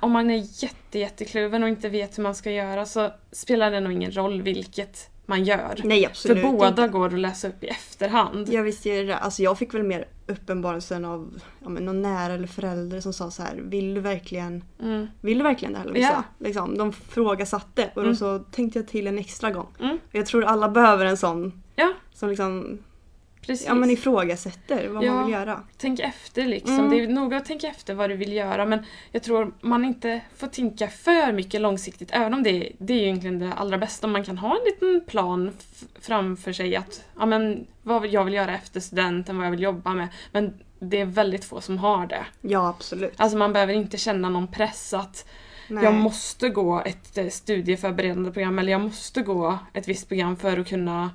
om 0.00 0.12
man 0.12 0.30
är 0.30 0.62
jätte, 0.62 0.98
jättekluven 0.98 1.62
och 1.62 1.68
inte 1.68 1.88
vet 1.88 2.18
hur 2.18 2.22
man 2.22 2.34
ska 2.34 2.50
göra 2.50 2.86
så 2.86 3.10
spelar 3.32 3.70
det 3.70 3.80
nog 3.80 3.92
ingen 3.92 4.16
roll 4.16 4.42
vilket 4.42 5.10
man 5.26 5.44
gör. 5.44 5.80
Nej 5.84 6.00
För 6.02 6.08
absolut 6.10 6.42
båda 6.42 6.68
inte. 6.68 6.88
går 6.88 7.06
att 7.06 7.18
läsa 7.18 7.48
upp 7.48 7.64
i 7.64 7.66
efterhand. 7.66 8.48
Jag 8.48 8.62
visste 8.62 8.88
ju 8.88 9.06
det. 9.06 9.16
Alltså 9.18 9.42
jag 9.42 9.58
fick 9.58 9.74
väl 9.74 9.82
mer 9.82 10.08
uppenbarelsen 10.26 11.04
av 11.04 11.40
ja, 11.62 11.68
men 11.68 11.84
någon 11.84 12.02
nära 12.02 12.32
eller 12.34 12.46
förälder 12.46 13.00
som 13.00 13.12
sa 13.12 13.30
så 13.30 13.42
här. 13.42 13.56
Vill 13.64 13.94
du 13.94 14.00
verkligen, 14.00 14.64
Mm. 14.82 15.06
vill 15.20 15.38
du 15.38 15.44
verkligen 15.44 15.72
det 15.72 15.78
här 15.78 15.86
Lovisa? 15.86 16.24
Ja. 16.38 16.46
Liksom, 16.46 16.78
de 16.78 16.92
frågasatte 16.92 17.90
och 17.94 18.02
Mm. 18.02 18.12
då 18.12 18.16
så 18.16 18.38
tänkte 18.38 18.78
jag 18.78 18.88
till 18.88 19.06
en 19.06 19.18
extra 19.18 19.50
gång. 19.50 19.66
Mm. 19.80 19.98
Jag 20.10 20.26
tror 20.26 20.44
alla 20.44 20.68
behöver 20.68 21.06
en 21.06 21.16
sån 21.16 21.62
Ja, 21.76 21.92
som 22.14 22.28
liksom 22.28 22.78
precis. 23.46 23.66
ja, 23.66 23.74
men 23.74 23.90
ifrågasätter 23.90 24.88
vad 24.88 25.04
Ja. 25.04 25.12
man 25.14 25.24
vill 25.24 25.34
göra. 25.34 25.62
Tänk 25.76 26.00
efter 26.00 26.46
liksom. 26.46 26.74
Mm. 26.78 26.90
Det 26.90 27.00
är 27.00 27.08
noga 27.08 27.36
att 27.36 27.44
tänka 27.44 27.66
efter 27.66 27.94
vad 27.94 28.10
du 28.10 28.16
vill 28.16 28.32
göra 28.32 28.66
men 28.66 28.84
jag 29.12 29.22
tror 29.22 29.54
man 29.60 29.84
inte 29.84 30.20
får 30.36 30.46
tänka 30.46 30.88
för 30.88 31.32
mycket 31.32 31.60
långsiktigt 31.60 32.08
även 32.12 32.34
om 32.34 32.42
det, 32.42 32.72
det 32.78 32.92
är 32.92 32.98
ju 32.98 33.04
egentligen 33.04 33.38
det 33.38 33.52
allra 33.52 33.78
bästa 33.78 34.06
om 34.06 34.12
man 34.12 34.24
kan 34.24 34.38
ha 34.38 34.56
en 34.56 34.64
liten 34.64 35.06
plan 35.06 35.50
framför 36.00 36.52
sig 36.52 36.76
att 36.76 37.04
ja, 37.18 37.26
men, 37.26 37.66
vad 37.82 38.06
jag 38.06 38.24
vill 38.24 38.34
göra 38.34 38.54
efter 38.54 38.80
studenten, 38.80 39.36
vad 39.36 39.46
jag 39.46 39.50
vill 39.50 39.62
jobba 39.62 39.94
med. 39.94 40.08
Men 40.32 40.54
det 40.78 41.00
är 41.00 41.04
väldigt 41.04 41.44
få 41.44 41.60
som 41.60 41.78
har 41.78 42.06
det. 42.06 42.26
Ja 42.40 42.68
absolut. 42.68 43.12
Alltså 43.16 43.38
man 43.38 43.52
behöver 43.52 43.72
inte 43.72 43.96
känna 43.96 44.28
någon 44.28 44.48
press 44.48 44.94
att 44.94 45.26
Nej. 45.68 45.84
jag 45.84 45.94
måste 45.94 46.48
gå 46.48 46.82
ett 46.86 47.18
eh, 47.18 47.28
studieförberedande 47.28 48.30
program 48.30 48.58
eller 48.58 48.72
jag 48.72 48.80
måste 48.80 49.22
gå 49.22 49.58
ett 49.72 49.88
visst 49.88 50.08
program 50.08 50.36
för 50.36 50.58
att 50.58 50.68
kunna 50.68 51.10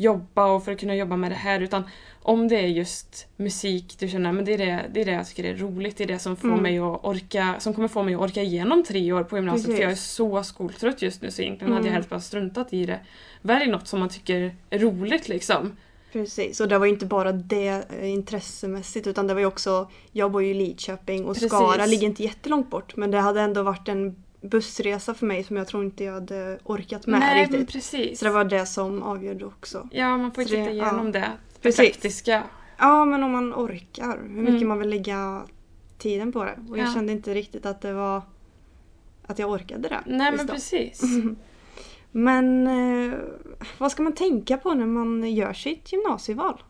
jobba 0.00 0.46
och 0.46 0.64
för 0.64 0.72
att 0.72 0.80
kunna 0.80 0.94
jobba 0.96 1.16
med 1.16 1.30
det 1.30 1.34
här 1.34 1.60
utan 1.60 1.82
om 2.22 2.48
det 2.48 2.56
är 2.56 2.66
just 2.66 3.26
musik 3.36 3.96
du 3.98 4.08
känner 4.08 4.32
men 4.32 4.44
det 4.44 4.52
är 4.54 4.58
det, 4.58 4.84
det 4.92 5.00
är 5.00 5.04
det 5.04 5.12
jag 5.12 5.26
tycker 5.26 5.44
är 5.44 5.56
roligt, 5.56 5.96
det 5.96 6.04
är 6.04 6.08
det 6.08 6.18
som 6.18 6.36
får 6.36 6.48
Mm. 6.48 6.62
mig 6.62 6.78
att 6.78 7.04
orka, 7.04 7.54
som 7.58 7.74
kommer 7.74 7.88
få 7.88 8.02
mig 8.02 8.14
att 8.14 8.20
orka 8.20 8.42
igenom 8.42 8.84
tre 8.84 9.12
år 9.12 9.22
på 9.24 9.36
gymnasiet 9.36 9.66
för 9.66 9.82
jag 9.82 9.82
är 9.82 9.88
Precis. 9.94 10.10
så 10.10 10.42
skoltrött 10.42 11.02
just 11.02 11.22
nu 11.22 11.30
så 11.30 11.42
egentligen 11.42 11.72
hade 11.72 11.84
jag 11.84 11.90
Mm. 11.90 11.94
helst 11.94 12.10
bara 12.10 12.20
struntat 12.20 12.72
i 12.72 12.86
det. 12.86 13.00
Välj 13.42 13.70
något 13.70 13.88
som 13.88 14.00
man 14.00 14.08
tycker 14.08 14.56
är 14.70 14.78
roligt 14.78 15.28
liksom. 15.28 15.76
Precis, 16.12 16.60
och 16.60 16.68
det 16.68 16.78
var 16.78 16.86
ju 16.86 16.92
inte 16.92 17.06
bara 17.06 17.32
det 17.32 17.84
eh, 18.00 18.10
intressemässigt 18.10 19.06
utan 19.06 19.26
det 19.26 19.34
var 19.34 19.40
ju 19.40 19.46
också, 19.46 19.90
jag 20.12 20.32
bor 20.32 20.42
ju 20.42 20.50
i 20.50 20.54
Lidköping 20.54 21.24
och 21.26 21.34
Precis. 21.34 21.48
Skara 21.52 21.86
ligger 21.86 22.06
inte 22.06 22.22
jättelångt 22.22 22.70
bort 22.70 22.96
men 22.96 23.10
det 23.10 23.18
hade 23.18 23.40
ändå 23.40 23.62
varit 23.62 23.88
en 23.88 24.16
bussresa 24.40 25.14
för 25.14 25.26
mig 25.26 25.44
som 25.44 25.56
jag 25.56 25.66
tror 25.68 25.84
inte 25.84 26.04
jag 26.04 26.12
hade 26.12 26.58
orkat 26.64 27.06
med 27.06 27.20
Nej 27.20 27.34
men 27.50 27.58
riktigt. 27.58 27.72
precis. 27.72 28.18
Så 28.18 28.24
det 28.24 28.30
var 28.30 28.44
det 28.44 28.66
som 28.66 29.02
avgjorde 29.02 29.44
också. 29.44 29.88
Ja 29.92 30.16
man 30.18 30.32
får 30.32 30.42
titta 30.44 30.70
igenom 30.70 31.06
ja. 31.06 31.12
det. 31.12 31.32
Precis. 31.62 31.90
praktiska. 31.92 32.42
Ja 32.78 33.04
men 33.04 33.22
om 33.22 33.30
man 33.32 33.54
orkar, 33.54 34.18
hur 34.22 34.28
mycket 34.28 34.54
Mm. 34.54 34.68
man 34.68 34.78
vill 34.78 34.88
lägga 34.88 35.42
tiden 35.98 36.32
på 36.32 36.44
det. 36.44 36.58
Och 36.70 36.78
jag 36.78 36.88
Ja. 36.88 36.92
kände 36.94 37.12
inte 37.12 37.34
riktigt 37.34 37.66
att 37.66 37.80
det 37.80 37.92
var 37.92 38.22
att 39.26 39.38
jag 39.38 39.50
orkade 39.50 39.88
det. 39.88 40.00
Nej 40.06 40.32
men 40.36 40.46
då. 40.46 40.52
precis. 40.52 41.02
Men 42.12 42.66
eh, 42.66 43.18
vad 43.78 43.92
ska 43.92 44.02
man 44.02 44.12
tänka 44.12 44.56
på 44.56 44.74
när 44.74 44.86
man 44.86 45.34
gör 45.34 45.52
sitt 45.52 45.92
gymnasieval? 45.92 46.62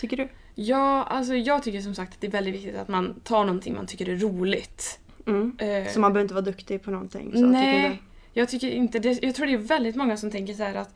Tycker 0.00 0.16
du? 0.16 0.28
Ja, 0.54 1.02
alltså 1.04 1.34
jag 1.34 1.62
tycker 1.62 1.80
som 1.80 1.94
sagt 1.94 2.14
att 2.14 2.20
det 2.20 2.26
är 2.26 2.30
väldigt 2.30 2.54
viktigt 2.54 2.76
att 2.76 2.88
man 2.88 3.20
tar 3.24 3.44
någonting 3.44 3.74
man 3.74 3.86
tycker 3.86 4.08
är 4.08 4.16
roligt. 4.16 5.00
Mm. 5.26 5.56
Eh, 5.58 5.86
Så 5.92 6.00
man 6.00 6.12
behöver 6.12 6.24
inte 6.24 6.34
vara 6.34 6.44
duktig 6.44 6.82
på 6.82 6.90
någonting? 6.90 7.30
Så 7.30 7.36
tycker 7.36 7.46
nej, 7.48 8.02
jag 8.32 8.48
tycker 8.48 8.68
inte 8.70 8.98
det. 8.98 9.22
Jag 9.22 9.34
tror 9.34 9.46
det 9.46 9.52
är 9.52 9.56
väldigt 9.58 9.96
många 9.96 10.16
som 10.16 10.30
tänker 10.30 10.54
så 10.54 10.62
att 10.64 10.94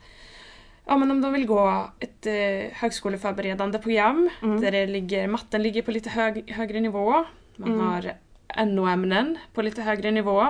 ja, 0.85 0.97
men 0.97 1.11
om 1.11 1.21
de 1.21 1.33
vill 1.33 1.45
gå 1.45 1.91
ett 1.99 2.25
eh, 2.25 2.33
högskoleförberedande 2.73 3.79
program 3.79 4.29
Mm. 4.43 4.61
där 4.61 4.71
det 4.71 4.87
ligger, 4.87 5.27
matten 5.27 5.63
ligger 5.63 5.81
på 5.81 5.91
lite 5.91 6.09
hög, 6.09 6.51
högre 6.51 6.79
nivå. 6.79 7.25
Man 7.55 7.71
Mm. 7.73 7.85
har 7.87 8.13
NO-ämnen 8.65 9.37
på 9.53 9.61
lite 9.61 9.81
högre 9.81 10.11
nivå. 10.11 10.47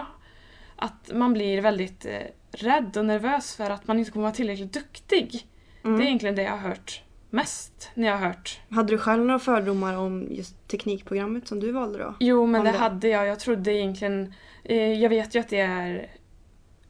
Att 0.76 1.12
man 1.14 1.34
blir 1.34 1.62
väldigt 1.62 2.06
eh, 2.06 2.12
rädd 2.52 2.98
och 2.98 3.06
nervös 3.06 3.56
för 3.56 3.70
att 3.70 3.88
man 3.88 4.00
inte 4.00 4.12
kommer 4.12 4.24
vara 4.24 4.34
tillräckligt 4.36 4.74
duktig. 4.74 5.48
Mm. 5.84 5.98
Det 5.98 6.04
är 6.04 6.08
egentligen 6.08 6.36
det 6.36 6.42
jag 6.44 6.52
har 6.52 6.58
hört 6.70 7.02
mest 7.38 7.89
när 7.94 8.08
jag 8.08 8.17
har 8.17 8.27
hört 8.27 8.60
Hade 8.70 8.94
du 8.94 8.98
själv 8.98 9.25
några 9.25 9.39
fördomar 9.39 9.98
om 9.98 10.27
just 10.32 10.67
teknikprogrammet 10.67 11.48
som 11.48 11.60
du 11.60 11.72
valde 11.72 12.00
då? 12.00 12.13
Jo, 12.20 12.46
men 12.46 12.65
det 12.65 12.72
det. 12.72 12.77
hade 12.77 13.08
jag. 13.08 13.27
Jag 13.27 13.39
trodde 13.39 13.74
egentligen... 13.74 14.34
Eh, 14.63 14.94
jag 14.94 15.10
vet 15.10 15.36
ju 15.36 15.39
att 15.39 15.50
det 15.50 15.60
är 15.60 16.10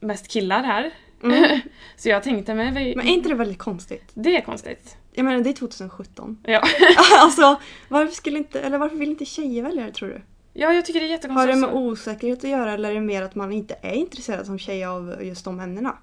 mest 0.00 0.28
killar 0.28 0.62
här. 0.62 0.90
Mm. 1.22 1.60
Så 1.96 2.08
jag 2.08 2.22
tänkte 2.22 2.54
mig... 2.54 2.70
vi- 2.74 2.96
Men 2.96 3.06
är 3.06 3.10
inte 3.12 3.28
det 3.28 3.34
väldigt 3.34 3.58
konstigt? 3.58 4.10
Det 4.14 4.36
är 4.36 4.40
konstigt. 4.40 4.96
Jag 5.12 5.24
menar 5.24 5.40
det 5.40 5.50
är 5.50 5.54
2017. 5.54 6.38
Ja. 6.44 6.62
alltså 7.20 7.60
varför 7.88 8.12
skulle 8.14 8.38
inte, 8.38 8.60
eller 8.60 8.78
varför 8.78 8.96
vill 8.96 9.10
inte 9.10 9.24
tjejer 9.24 9.62
välja 9.62 9.84
det 9.86 9.92
tror 9.92 10.08
du? 10.08 10.22
ja, 10.52 10.72
jag 10.72 10.84
tycker 10.84 11.00
det 11.00 11.06
är 11.06 11.08
Har 11.08 11.14
jättekonstigt. 11.16 11.54
det 11.54 11.60
med 11.60 11.74
osäkerhet 11.76 12.44
att 12.44 12.50
göra 12.50 12.72
eller 12.72 12.90
är 12.90 12.94
det 12.94 13.00
mer 13.00 13.22
att 13.22 13.34
man 13.34 13.52
inte 13.52 13.74
är 13.82 13.92
intresserad 13.94 14.46
som 14.46 14.58
tjej 14.58 14.84
av 14.84 15.16
just 15.22 15.44
de 15.44 15.60
ämnena? 15.60 15.98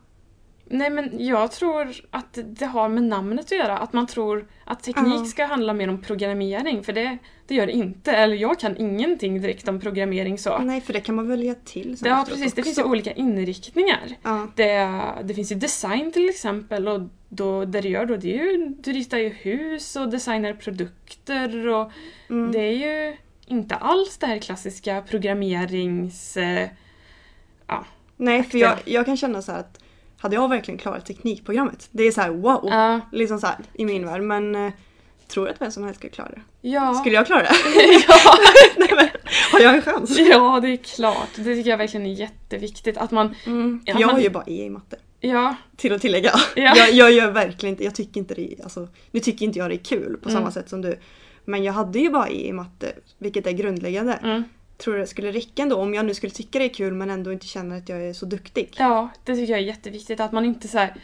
Nej, 0.67 0.89
men 0.89 1.25
jag 1.25 1.51
tror 1.51 1.93
att 2.09 2.37
det 2.45 2.65
har 2.65 2.89
med 2.89 3.03
namnet 3.03 3.45
att 3.45 3.51
göra. 3.51 3.77
Att 3.77 3.93
man 3.93 4.07
tror 4.07 4.47
att 4.65 4.83
teknik 4.83 5.13
Ja. 5.19 5.25
ska 5.25 5.45
handla 5.45 5.73
mer 5.73 5.89
om 5.89 6.01
programmering. 6.01 6.83
För 6.83 6.93
det, 6.93 7.17
det 7.47 7.55
gör 7.55 7.65
det 7.67 7.71
inte. 7.73 8.11
Eller 8.11 8.35
jag 8.35 8.59
kan 8.59 8.77
ingenting 8.77 9.41
direkt 9.41 9.67
om 9.67 9.79
programmering 9.79 10.37
så. 10.37 10.57
Nej 10.57 10.81
för 10.81 10.93
det 10.93 11.01
kan 11.01 11.15
man 11.15 11.27
välja 11.27 11.55
till 11.55 11.97
sen 11.97 12.09
Ja, 12.09 12.25
precis. 12.29 12.53
Det 12.53 12.63
finns 12.63 12.77
ju 12.77 12.81
också. 12.81 12.91
olika 12.91 13.11
inriktningar. 13.13 14.01
Ja. 14.23 14.47
Det, 14.55 15.01
det 15.23 15.33
finns 15.33 15.51
ju 15.51 15.55
design 15.55 16.11
till 16.11 16.29
exempel 16.29 16.87
och 16.87 17.01
då, 17.29 17.65
det 17.65 17.81
du 17.81 17.89
gör 17.89 18.05
då 18.05 18.15
det 18.15 18.39
är 18.39 18.43
ju, 18.43 18.67
du 18.79 18.91
ritar 18.93 19.17
ju 19.17 19.29
hus 19.29 19.95
och 19.95 20.09
designar 20.09 20.53
produkter 20.53 21.67
och 21.67 21.91
Mm. 22.29 22.51
det 22.51 22.59
är 22.59 22.71
ju 23.07 23.17
inte 23.45 23.75
alls 23.75 24.17
det 24.17 24.25
här 24.27 24.39
klassiska 24.39 25.01
programmerings... 25.09 26.37
Eh, 26.37 26.69
Nej 28.17 28.43
för 28.43 28.57
jag, 28.57 28.77
jag 28.85 29.05
kan 29.05 29.17
känna 29.17 29.41
så 29.41 29.51
här 29.51 29.59
att 29.59 29.79
hade 30.25 30.35
jag 30.35 30.49
verkligen 30.49 30.77
klarat 30.77 31.05
teknikprogrammet? 31.05 31.87
Det 31.91 32.03
är 32.03 32.11
så 32.11 32.21
här 32.21 32.29
wow! 32.29 32.67
ja, 32.69 32.99
Liksom 33.11 33.39
så 33.39 33.47
här 33.47 33.57
i 33.73 33.85
min 33.85 34.05
värld 34.05 34.21
men 34.21 34.55
eh, 34.55 34.73
tror 35.27 35.49
att 35.49 35.61
vem 35.61 35.71
som 35.71 35.83
helst 35.83 35.99
skulle 35.99 36.11
klara 36.13 36.29
det? 36.29 36.41
ja, 36.69 36.93
Skulle 36.93 37.15
jag 37.15 37.25
klara 37.25 37.41
det? 37.41 37.49
ja, 38.07 38.33
Nej, 38.77 38.89
men, 38.95 39.07
har 39.51 39.59
jag 39.59 39.75
en 39.75 39.81
chans? 39.81 40.19
ja, 40.19 40.59
det 40.61 40.69
är 40.69 40.77
klart. 40.77 41.29
Det 41.35 41.43
tycker 41.55 41.69
jag 41.69 41.77
verkligen 41.77 42.05
är 42.05 42.13
jätteviktigt 42.13 42.97
att 42.97 43.11
man... 43.11 43.35
Mm. 43.45 43.81
Jag 43.85 43.99
men- 43.99 44.09
har 44.09 44.19
ju 44.19 44.29
bara 44.29 44.43
E 44.47 44.65
i 44.65 44.69
matte. 44.69 44.97
Ja, 45.19 45.55
Till 45.77 45.93
att 45.93 46.01
tillägga. 46.01 46.31
Ja. 46.55 46.73
Jag, 46.77 46.91
jag 46.93 47.11
gör 47.11 47.31
verkligen 47.31 47.73
inte, 47.73 47.83
jag 47.83 47.95
tycker 47.95 48.19
inte 48.19 48.33
det 48.33 48.55
alltså, 48.63 48.87
nu 49.11 49.19
tycker 49.19 49.45
inte 49.45 49.59
jag 49.59 49.69
det 49.69 49.75
är 49.75 49.83
kul 49.83 50.17
på 50.17 50.29
Mm. 50.29 50.41
samma 50.41 50.51
sätt 50.51 50.69
som 50.69 50.81
du. 50.81 50.99
Men 51.45 51.63
jag 51.63 51.73
hade 51.73 51.99
ju 51.99 52.09
bara 52.09 52.29
E 52.29 52.47
i 52.47 52.53
matte, 52.53 52.93
vilket 53.17 53.47
är 53.47 53.51
grundläggande. 53.51 54.13
mm, 54.13 54.43
tror 54.77 54.97
det 54.97 55.07
skulle 55.07 55.31
räcka 55.31 55.61
ändå 55.63 55.75
om 55.75 55.93
jag 55.93 56.05
nu 56.05 56.13
skulle 56.13 56.31
tycka 56.31 56.59
det 56.59 56.65
är 56.65 56.73
kul 56.73 56.93
men 56.93 57.09
ändå 57.09 57.31
inte 57.31 57.45
känner 57.47 57.77
att 57.77 57.89
jag 57.89 58.03
är 58.03 58.13
så 58.13 58.25
duktig. 58.25 58.73
Ja, 58.77 59.09
det 59.23 59.35
tycker 59.35 59.53
jag 59.53 59.59
är 59.59 59.65
jätteviktigt 59.65 60.19
att 60.19 60.31
man 60.31 60.45
inte 60.45 60.67
så 60.67 60.77
här, 60.77 60.95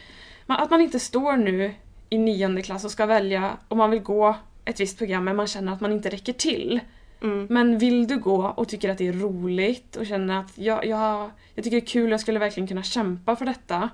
att 0.46 0.70
man 0.70 0.80
inte 0.80 1.00
står 1.00 1.36
nu 1.36 1.74
i 2.10 2.18
nionde 2.18 2.62
klass 2.62 2.84
och 2.84 2.90
ska 2.90 3.06
välja 3.06 3.56
om 3.68 3.78
man 3.78 3.90
vill 3.90 4.00
gå 4.02 4.36
ett 4.64 4.80
visst 4.80 4.98
program 4.98 5.24
men 5.24 5.36
man 5.36 5.46
känner 5.46 5.72
att 5.72 5.80
man 5.80 5.92
inte 5.92 6.10
räcker 6.10 6.32
till. 6.32 6.80
Mm. 7.22 7.46
Men 7.50 7.78
vill 7.78 8.06
du 8.06 8.18
gå 8.18 8.46
och 8.56 8.68
tycker 8.68 8.88
att 8.90 8.98
det 8.98 9.08
är 9.08 9.12
roligt 9.12 9.96
och 9.96 10.06
känner 10.06 10.40
att 10.40 10.58
jag, 10.58 10.86
jag, 10.86 11.30
jag 11.54 11.64
tycker 11.64 11.80
det 11.80 11.84
är 11.84 11.86
kul 11.86 12.06
och 12.06 12.12
jag 12.12 12.20
skulle 12.20 12.38
verkligen 12.38 12.66
kunna 12.66 12.82
kämpa 12.82 13.36
för 13.36 13.44
detta. 13.44 13.90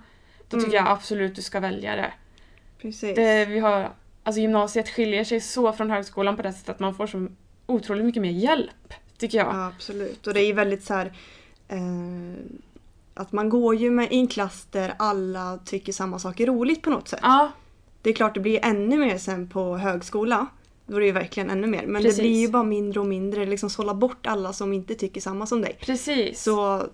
Då 0.48 0.56
tycker 0.56 0.72
Mm. 0.72 0.84
jag 0.84 0.92
absolut 0.92 1.34
du 1.34 1.42
ska 1.42 1.60
välja 1.60 1.96
det. 1.96 2.12
Precis. 2.82 3.16
det 3.16 3.44
vi 3.44 3.58
har, 3.58 3.90
alltså 4.22 4.40
gymnasiet 4.40 4.88
skiljer 4.88 5.24
sig 5.24 5.40
så 5.40 5.72
från 5.72 5.90
högskolan 5.90 6.36
på 6.36 6.42
det 6.42 6.52
sättet 6.52 6.68
att 6.68 6.80
man 6.80 6.94
får 6.94 7.06
så 7.06 7.28
otroligt 7.66 8.04
mycket 8.04 8.22
mer 8.22 8.30
hjälp. 8.30 8.94
Tycker 9.18 9.38
jag. 9.38 9.46
Ja, 9.46 9.66
absolut. 9.66 10.26
Och 10.26 10.34
det 10.34 10.40
är 10.40 10.54
väldigt 10.54 10.84
så 10.84 10.94
här 10.94 11.12
eh, 11.68 11.78
att 13.14 13.32
man 13.32 13.48
går 13.48 13.74
ju 13.74 13.90
med 13.90 14.12
i 14.12 14.16
en 14.16 14.26
klass 14.28 14.66
där 14.70 14.94
alla 14.98 15.58
tycker 15.64 15.92
samma 15.92 16.18
sak 16.18 16.40
är 16.40 16.46
roligt 16.46 16.82
på 16.82 16.90
något 16.90 17.08
sätt. 17.08 17.20
Ja, 17.22 17.52
Det 18.02 18.10
är 18.10 18.14
klart 18.14 18.34
det 18.34 18.40
blir 18.40 18.64
ännu 18.64 18.98
mer 18.98 19.18
sen 19.18 19.48
på 19.48 19.76
högskola. 19.76 20.46
Då 20.86 20.96
är 20.96 21.00
det 21.00 21.06
ju 21.06 21.12
verkligen 21.12 21.50
ännu 21.50 21.66
mer. 21.66 21.86
Men 21.86 22.02
Precis. 22.02 22.16
det 22.16 22.22
blir 22.22 22.40
ju 22.40 22.48
bara 22.48 22.62
mindre 22.62 23.00
och 23.00 23.06
mindre. 23.06 23.46
Liksom 23.46 23.70
sålla 23.70 23.94
bort 23.94 24.26
alla 24.26 24.52
som 24.52 24.72
inte 24.72 24.94
tycker 24.94 25.20
samma 25.20 25.46
som 25.46 25.60
dig. 25.60 25.76
precis. 25.80 26.42
Så 26.42 26.86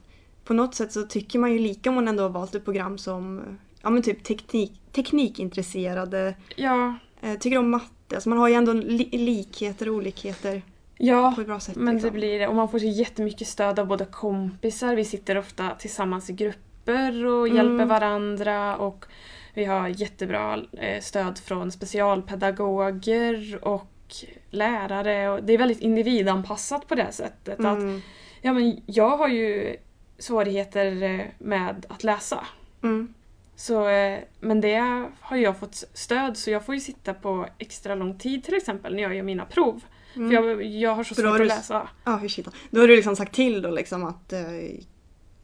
på 0.44 0.54
något 0.54 0.74
sätt 0.74 0.92
så 0.92 1.02
tycker 1.02 1.38
man 1.38 1.52
ju 1.52 1.58
lika 1.58 1.88
om 1.90 1.94
man 1.94 2.08
ändå 2.08 2.22
har 2.22 2.30
valt 2.30 2.54
ett 2.54 2.64
program 2.64 2.98
som 2.98 3.42
ja, 3.82 3.90
men 3.90 4.02
typ 4.02 4.24
teknik, 4.24 4.72
teknikintresserade, 4.92 6.34
Ja, 6.56 6.94
eh, 7.20 7.38
tycker 7.38 7.58
om 7.58 7.70
matte. 7.70 8.14
Alltså 8.14 8.28
man 8.28 8.38
har 8.38 8.48
ju 8.48 8.54
ändå 8.54 8.72
li 8.72 9.08
likheter 9.12 9.88
och 9.88 9.94
olikheter 9.94 10.62
ja. 10.98 11.34
sätt. 11.60 11.76
Men 11.76 11.86
det 11.86 11.92
liksom. 11.92 12.12
blir 12.14 12.38
det. 12.38 12.48
Och 12.48 12.54
man 12.54 12.68
får 12.68 12.78
så 12.78 12.86
jättemycket 12.86 13.48
stöd 13.48 13.78
av 13.78 13.86
båda 13.86 14.04
kompisar. 14.04 14.94
Vi 14.96 15.04
sitter 15.04 15.38
ofta 15.38 15.70
tillsammans 15.78 16.30
i 16.30 16.32
grupper 16.32 17.26
och 17.26 17.46
Mm. 17.48 17.56
hjälper 17.56 17.84
varandra. 17.84 18.76
Och 18.76 19.06
vi 19.54 19.64
har 19.64 19.88
jättebra 19.88 20.62
eh, 20.72 21.00
stöd 21.00 21.38
från 21.38 21.72
specialpedagoger 21.72 23.58
och 23.62 23.90
lärare. 24.50 25.28
Och 25.28 25.44
det 25.44 25.52
är 25.52 25.58
väldigt 25.58 25.80
individanpassat 25.80 26.88
på 26.88 26.94
det 26.94 27.12
sättet. 27.12 27.60
Att, 27.60 27.78
Mm. 27.78 28.00
ja, 28.42 28.52
men 28.52 28.82
jag 28.86 29.16
har 29.16 29.28
ju 29.28 29.76
svårigheter 30.18 31.02
eh, 31.02 31.20
med 31.38 31.86
att 31.88 32.04
läsa. 32.04 32.44
Mm. 32.82 33.14
Så, 33.56 33.88
eh, 33.88 34.18
men 34.40 34.60
det 34.60 35.08
har 35.20 35.36
jag 35.36 35.58
fått 35.58 35.74
stöd 35.94 36.36
så 36.36 36.50
jag 36.50 36.64
får 36.66 36.74
ju 36.74 36.80
sitta 36.80 37.14
på 37.14 37.46
extra 37.58 37.94
lång 37.94 38.18
tid 38.18 38.44
till 38.44 38.54
exempel 38.54 38.94
när 38.94 39.02
jag 39.02 39.14
gör 39.14 39.22
mina 39.22 39.44
prov. 39.44 39.84
Mm. 40.16 40.28
För 40.30 40.34
jag, 40.34 40.62
jag 40.64 40.94
har 40.94 41.04
så 41.04 41.14
svårt 41.14 41.40
att 41.40 41.46
läsa. 41.46 41.88
Ja, 42.04 42.16
hur 42.16 42.28
shit. 42.28 42.48
Då 42.70 42.80
har 42.80 42.88
du 42.88 42.96
liksom 42.96 43.16
sagt 43.16 43.34
till 43.34 43.62
då 43.62 43.70
liksom 43.70 44.04
att 44.04 44.32
eh, 44.32 44.40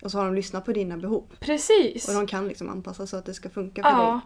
och 0.02 0.10
så 0.10 0.18
har 0.18 0.24
de 0.24 0.34
lyssnat 0.34 0.64
på 0.64 0.72
dina 0.72 0.96
behov. 0.96 1.24
Precis! 1.40 2.08
Och 2.08 2.14
de 2.14 2.26
kan 2.26 2.48
liksom 2.48 2.68
anpassa 2.68 3.06
så 3.06 3.16
att 3.16 3.26
det 3.26 3.34
ska 3.34 3.48
funka 3.48 3.82
för 3.82 3.90
Ja, 3.90 4.10
dig. 4.10 4.20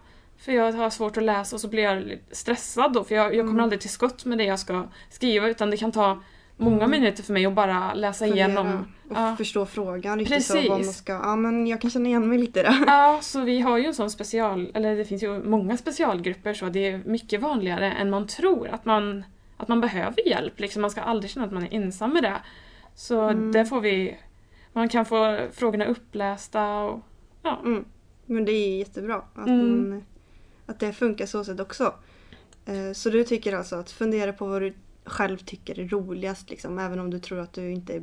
för 0.45 0.53
jag 0.53 0.73
har 0.73 0.91
svårt 0.91 1.17
att 1.17 1.23
läsa 1.23 1.57
och 1.57 1.61
så 1.61 1.69
blir 1.69 1.83
jag 1.83 2.19
stressad 2.31 2.93
då 2.93 3.05
för 3.05 3.15
jag, 3.15 3.25
jag 3.25 3.33
kommer 3.33 3.51
Mm. 3.51 3.61
aldrig 3.61 3.81
till 3.81 3.91
skott 3.91 4.25
med 4.25 4.39
det 4.39 4.45
jag 4.45 4.59
ska 4.61 4.87
skriva 5.11 5.49
utan 5.49 5.71
det 5.71 5.77
kan 5.77 5.93
ta 5.93 6.23
många 6.57 6.77
Mm. 6.85 6.91
minuter 6.91 7.23
för 7.23 7.33
mig 7.33 7.47
att 7.47 7.53
bara 7.55 7.95
läsa 7.95 8.25
Fundera 8.27 8.47
igenom. 8.49 8.67
och 9.11 9.17
Ja. 9.17 9.37
förstå 9.37 9.67
frågan 9.67 10.19
riktigt 10.19 10.45
så 10.47 10.55
vad 10.55 10.69
man 10.69 10.79
Precis. 10.79 10.97
ska... 10.97 11.13
Ja 11.13 11.37
men 11.37 11.67
jag 11.67 11.81
kan 11.81 11.91
känna 11.91 12.09
igen 12.09 12.29
mig 12.29 12.39
lite 12.39 12.63
där. 12.63 12.85
Ja, 12.87 13.19
så 13.23 13.41
vi 13.41 13.61
har 13.61 13.79
ju 13.79 13.87
en 13.87 13.95
sån 13.95 14.11
special, 14.11 14.71
eller 14.75 14.97
det 14.97 15.05
finns 15.05 15.23
ju 15.23 15.43
många 15.45 15.77
specialgrupper 15.77 16.55
så 16.55 16.67
det 16.69 16.87
är 16.89 17.03
mycket 17.05 17.41
vanligare 17.41 17.93
än 17.93 18.11
man 18.11 18.27
tror 18.27 18.69
att 18.69 18.85
man, 18.85 19.25
att 19.65 19.69
man 19.69 19.81
behöver 19.81 20.29
hjälp. 20.29 20.61
Liksom, 20.61 20.83
man 20.83 20.91
ska 20.91 21.01
aldrig 21.01 21.31
känna 21.31 21.47
att 21.47 21.53
man 21.53 21.63
är 21.63 21.75
ensam 21.75 22.13
med 22.13 22.23
det. 22.23 22.43
Så 22.95 23.21
Mm. 23.21 23.53
där 23.53 23.65
får 23.65 23.81
vi, 23.81 24.17
man 24.73 24.89
kan 24.89 25.05
få 25.07 25.49
frågorna 25.53 25.85
upplästa 25.85 26.79
och 26.79 27.01
ja. 27.43 27.61
Mm. 27.65 27.85
Men 28.27 28.45
det 28.45 28.53
är 28.53 28.79
jättebra 28.79 29.23
att, 29.35 29.47
Mm. 29.47 29.91
man, 29.91 30.05
att 30.67 30.81
det 30.81 30.93
funkar 30.93 31.27
så 31.27 31.45
sätt 31.45 31.61
också. 31.61 31.95
Eh, 32.67 32.93
Så 32.93 33.11
du 33.11 33.25
tycker 33.25 33.53
alltså 33.57 33.77
att 33.77 33.91
fundera 33.91 34.33
på 34.33 34.47
vad 34.47 34.63
du 34.63 34.75
själv 35.05 35.37
tycker 35.39 35.79
är 35.81 35.89
roligast 35.89 36.51
liksom, 36.51 36.79
även 36.79 37.01
om 37.01 37.11
du 37.11 37.19
tror 37.19 37.39
att 37.41 37.53
du 37.53 37.71
inte 37.73 37.95
är 37.97 38.03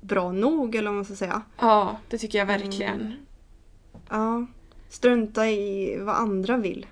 bra 0.00 0.32
nog 0.32 0.74
eller 0.74 0.88
vad 0.90 0.94
man 0.96 1.04
ska 1.04 1.14
säga. 1.14 1.42
Ja, 1.58 1.96
det 2.08 2.18
tycker 2.18 2.38
jag 2.38 2.46
verkligen. 2.46 3.00
Mm. 3.00 3.12
Ja. 4.08 4.46
Strunta 4.88 5.48
i 5.50 5.96
vad 6.00 6.14
andra 6.16 6.56
vill 6.56 6.86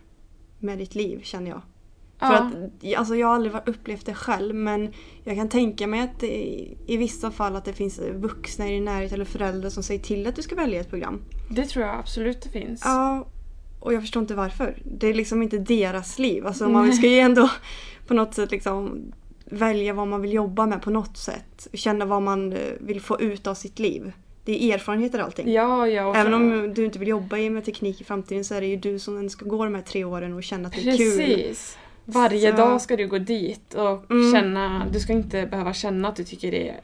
med 0.58 0.78
ditt 0.78 0.94
liv 0.94 1.20
känner 1.22 1.50
jag. 1.50 1.62
För 2.18 2.26
att, 2.34 2.52
alltså 2.98 3.16
jag 3.16 3.26
har 3.26 3.34
aldrig 3.34 3.52
varit- 3.52 3.68
upplevt 3.68 4.06
det 4.06 4.14
själv 4.14 4.54
men 4.54 4.92
jag 5.24 5.36
kan 5.36 5.48
tänka 5.48 5.86
mig 5.86 6.00
att 6.00 6.20
det, 6.20 6.26
i- 6.86 6.96
vissa 6.96 7.30
fall 7.30 7.56
att 7.56 7.64
det 7.64 7.72
finns 7.72 7.98
vuxna 8.14 8.68
i 8.68 8.70
din 8.70 8.84
närhet 8.84 9.12
eller 9.12 9.24
föräldrar 9.24 9.70
som 9.70 9.82
säger 9.82 10.00
till 10.00 10.26
att 10.26 10.36
du 10.36 10.42
ska 10.42 10.54
välja 10.54 10.80
ett 10.80 10.90
program. 10.90 11.20
Det 11.50 11.64
tror 11.64 11.84
jag 11.84 11.98
absolut 11.98 12.42
det 12.42 12.48
finns. 12.48 12.82
Ja, 12.84 13.26
och 13.80 13.94
jag 13.94 14.02
förstår 14.02 14.20
inte 14.22 14.34
varför. 14.34 14.76
Det 14.84 15.06
är 15.06 15.14
liksom 15.14 15.42
inte 15.42 15.58
deras 15.58 16.18
liv. 16.18 16.46
Alltså 16.46 16.68
man 16.68 16.92
ska 16.92 17.06
ju 17.06 17.18
ändå 17.18 17.50
på 18.06 18.14
något 18.14 18.34
sätt 18.34 18.50
liksom 18.50 18.98
välja 19.44 19.92
vad 19.92 20.08
man 20.08 20.22
vill 20.22 20.32
jobba 20.32 20.66
med 20.66 20.82
på 20.82 20.90
något 20.90 21.16
sätt. 21.16 21.68
Känna 21.72 22.04
vad 22.04 22.22
man 22.22 22.52
eh, 22.52 22.58
vill 22.80 23.00
få 23.00 23.20
ut 23.20 23.46
av 23.46 23.54
sitt 23.54 23.78
liv. 23.78 24.12
Det 24.44 24.64
är 24.64 24.74
erfarenheter 24.74 25.18
allting. 25.18 25.52
Ja, 25.52 25.88
ja. 25.88 26.14
Även 26.16 26.34
om 26.34 26.74
du 26.74 26.84
inte 26.84 26.98
vill 26.98 27.08
jobba 27.08 27.36
med 27.36 27.64
teknik 27.64 28.00
i 28.00 28.04
framtiden 28.04 28.44
så 28.44 28.54
är 28.54 28.60
det 28.60 28.66
ju 28.66 28.76
du 28.76 28.98
som 28.98 29.30
ska 29.30 29.44
gå 29.44 29.64
de 29.64 29.74
här 29.74 29.82
tre 29.82 30.04
åren 30.04 30.32
och 30.32 30.42
känna 30.42 30.68
att 30.68 30.74
det 30.74 30.80
är 30.90 30.96
kul. 30.96 31.16
Varje 32.10 32.50
Så- 32.50 32.56
dag 32.56 32.80
ska 32.82 32.96
du 32.96 33.06
gå 33.06 33.18
dit 33.18 33.74
och 33.74 34.10
Mm. 34.10 34.32
känna, 34.32 34.86
du 34.92 35.00
ska 35.00 35.12
inte 35.12 35.46
behöva 35.46 35.72
känna 35.72 36.08
att 36.08 36.16
du 36.16 36.24
tycker 36.24 36.50
det 36.50 36.68
är 36.68 36.80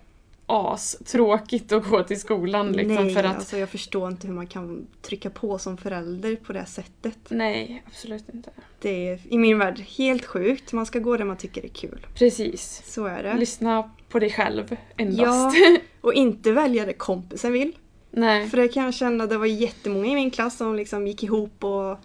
as 0.46 0.96
tråkigt 1.06 1.72
att 1.72 1.88
gå 1.88 2.02
till 2.02 2.20
skolan 2.20 2.72
liksom 2.72 3.04
Nej, 3.04 3.14
för 3.14 3.24
att 3.24 3.36
alltså 3.36 3.56
jag 3.58 3.68
förstår 3.68 4.08
inte 4.10 4.26
hur 4.26 4.34
man 4.34 4.46
kan 4.46 4.86
trycka 5.02 5.30
på 5.30 5.58
som 5.58 5.76
förälder 5.76 6.36
på 6.36 6.52
det 6.52 6.66
sättet. 6.66 7.18
Nej, 7.28 7.82
absolut 7.86 8.24
inte. 8.34 8.50
Det 8.80 9.08
är 9.08 9.20
i 9.28 9.38
min 9.38 9.58
värld 9.58 9.78
helt 9.98 10.24
sjukt. 10.24 10.72
Man 10.72 10.86
ska 10.86 10.98
gå 10.98 11.16
där 11.16 11.24
man 11.24 11.36
tycker 11.36 11.62
det 11.62 11.66
är 11.68 11.88
kul. 11.88 12.06
Precis. 12.14 12.82
Så 12.86 13.04
är 13.06 13.22
det. 13.22 13.34
Lyssna 13.38 13.90
på 14.08 14.18
dig 14.18 14.30
själv 14.30 14.76
endast. 14.96 15.56
Ja, 15.58 15.76
och 16.00 16.14
inte 16.14 16.52
välja 16.52 16.86
det 16.86 16.92
kompisen 16.92 17.52
vill. 17.52 17.72
Nej. 18.10 18.48
För 18.48 18.56
det 18.56 18.68
kan 18.68 18.84
jag 18.84 18.94
känna, 18.94 19.26
det 19.26 19.38
var 19.38 19.46
jättemånga 19.46 20.06
i 20.06 20.14
min 20.14 20.30
klass 20.30 20.56
som 20.56 20.74
liksom 20.76 21.06
gick 21.06 21.22
ihop 21.22 21.64
och 21.64 21.98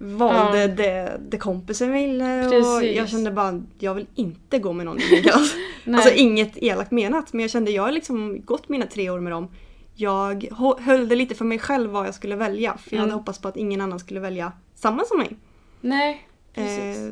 valde 0.00 0.60
Ja. 0.60 0.68
det, 0.68 1.20
det 1.28 1.36
kompisen 1.38 1.92
ville. 1.92 2.44
Och 2.46 2.50
Precis. 2.50 2.96
jag 2.96 3.08
kände 3.08 3.30
bara, 3.30 3.62
jag 3.78 3.94
vill 3.94 4.06
inte 4.14 4.58
gå 4.58 4.72
med 4.72 4.86
någon 4.86 4.98
i 5.00 5.10
min 5.10 5.22
klass. 5.22 5.54
Nej. 5.84 5.94
Alltså 5.96 6.14
inget 6.14 6.56
elakt 6.56 6.90
menat, 6.90 7.32
men 7.32 7.40
jag 7.40 7.50
kände, 7.50 7.70
jag 7.70 7.82
har 7.82 7.92
liksom 7.92 8.40
gått 8.44 8.68
mina 8.68 8.86
tre 8.86 9.10
år 9.10 9.20
med 9.20 9.32
dem. 9.32 9.48
Jag 9.94 10.48
höll 10.80 11.08
det 11.08 11.16
lite 11.16 11.34
för 11.34 11.44
mig 11.44 11.58
själv 11.58 11.90
vad 11.90 12.06
jag 12.06 12.14
skulle 12.14 12.36
välja. 12.36 12.76
För 12.78 12.90
jag 12.90 12.98
Mm. 12.98 13.10
hade 13.10 13.20
hoppats 13.20 13.38
på 13.38 13.48
att 13.48 13.56
ingen 13.56 13.80
annan 13.80 13.98
skulle 13.98 14.20
välja 14.20 14.52
samma 14.74 15.04
som 15.04 15.18
mig. 15.18 15.36
Nej. 15.80 16.26
Eh, 16.54 16.64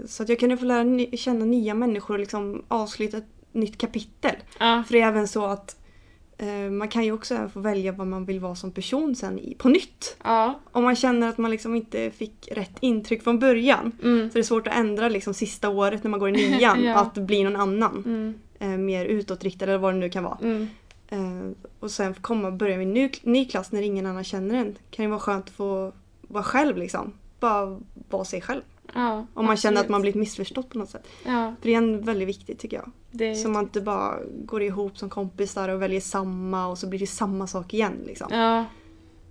så 0.06 0.22
att 0.22 0.28
jag 0.28 0.38
kunde 0.38 0.56
få 0.56 0.64
lära 0.64 1.16
känna 1.16 1.44
nya 1.44 1.74
människor 1.74 2.14
och 2.14 2.20
liksom 2.20 2.62
avsluta 2.68 3.16
ett 3.16 3.26
nytt 3.52 3.78
kapitel. 3.78 4.34
Ja. 4.60 4.82
För 4.86 4.92
det 4.92 5.00
är 5.00 5.08
även 5.08 5.28
så 5.28 5.46
att 5.46 5.76
man 6.70 6.88
kan 6.88 7.04
ju 7.04 7.12
också 7.12 7.34
även 7.34 7.50
få 7.50 7.60
välja 7.60 7.92
vad 7.92 8.06
man 8.06 8.24
vill 8.24 8.40
vara 8.40 8.54
som 8.54 8.72
person 8.72 9.16
sen 9.16 9.54
på 9.58 9.68
nytt. 9.68 10.16
Ja. 10.24 10.60
Om 10.72 10.84
man 10.84 10.96
känner 10.96 11.28
att 11.28 11.38
man 11.38 11.50
liksom 11.50 11.74
inte 11.74 12.10
fick 12.10 12.48
rätt 12.52 12.76
intryck 12.80 13.22
från 13.22 13.38
början. 13.38 13.92
Mm. 14.02 14.30
Så 14.30 14.34
det 14.34 14.40
är 14.40 14.42
svårt 14.42 14.66
att 14.66 14.74
ändra 14.74 15.08
liksom 15.08 15.34
sista 15.34 15.68
året 15.68 16.04
när 16.04 16.10
man 16.10 16.20
går 16.20 16.28
i 16.28 16.32
nian, 16.32 16.84
Ja. 16.84 16.94
att 16.94 17.14
bli 17.14 17.44
någon 17.44 17.56
annan. 17.56 18.02
Mm. 18.06 18.34
Eh, 18.58 18.78
mer 18.78 19.04
utåtriktad 19.04 19.64
eller 19.64 19.78
vad 19.78 19.94
det 19.94 19.98
nu 19.98 20.08
kan 20.10 20.24
vara. 20.24 20.38
Mm. 20.42 20.68
Eh, 21.08 21.68
och 21.80 21.90
sen 21.90 22.14
komma 22.14 22.48
och 22.48 22.54
börja 22.54 22.76
med 22.76 22.86
en 22.86 22.94
ny, 22.94 23.10
ny 23.22 23.44
klass 23.44 23.72
när 23.72 23.82
ingen 23.82 24.06
annan 24.06 24.24
känner 24.24 24.54
en. 24.54 24.76
Kan 24.90 25.04
ju 25.04 25.10
vara 25.10 25.20
skönt 25.20 25.44
att 25.44 25.54
få 25.54 25.92
vara 26.22 26.44
själv 26.44 26.76
liksom. 26.76 27.12
Bara 27.40 27.80
vara 28.10 28.24
sig 28.24 28.40
själv. 28.40 28.62
Ja. 28.94 29.26
Om 29.34 29.46
man 29.46 29.56
känner 29.56 29.74
att 29.74 29.78
absolut. 29.78 29.90
man 29.90 30.00
blivit 30.00 30.20
missförstådd 30.20 30.68
på 30.68 30.78
något 30.78 30.90
sätt. 30.90 31.06
Ja. 31.24 31.54
För 31.60 31.68
det 31.68 31.74
är 31.74 31.78
en 31.78 32.02
väldigt 32.02 32.28
viktigt 32.28 32.58
tycker 32.58 32.76
jag. 32.76 32.90
Det 33.10 33.34
Så 33.34 33.48
man 33.48 33.64
inte 33.64 33.80
bara 33.80 34.14
går 34.44 34.62
ihop 34.62 34.98
som 34.98 35.10
kompisar 35.10 35.68
och 35.68 35.82
väljer 35.82 36.00
samma 36.00 36.66
och 36.66 36.78
så 36.78 36.88
blir 36.88 36.98
det 36.98 37.06
samma 37.06 37.46
sak 37.46 37.74
igen. 37.74 38.02
Liksom. 38.06 38.28
Ja. 38.30 38.64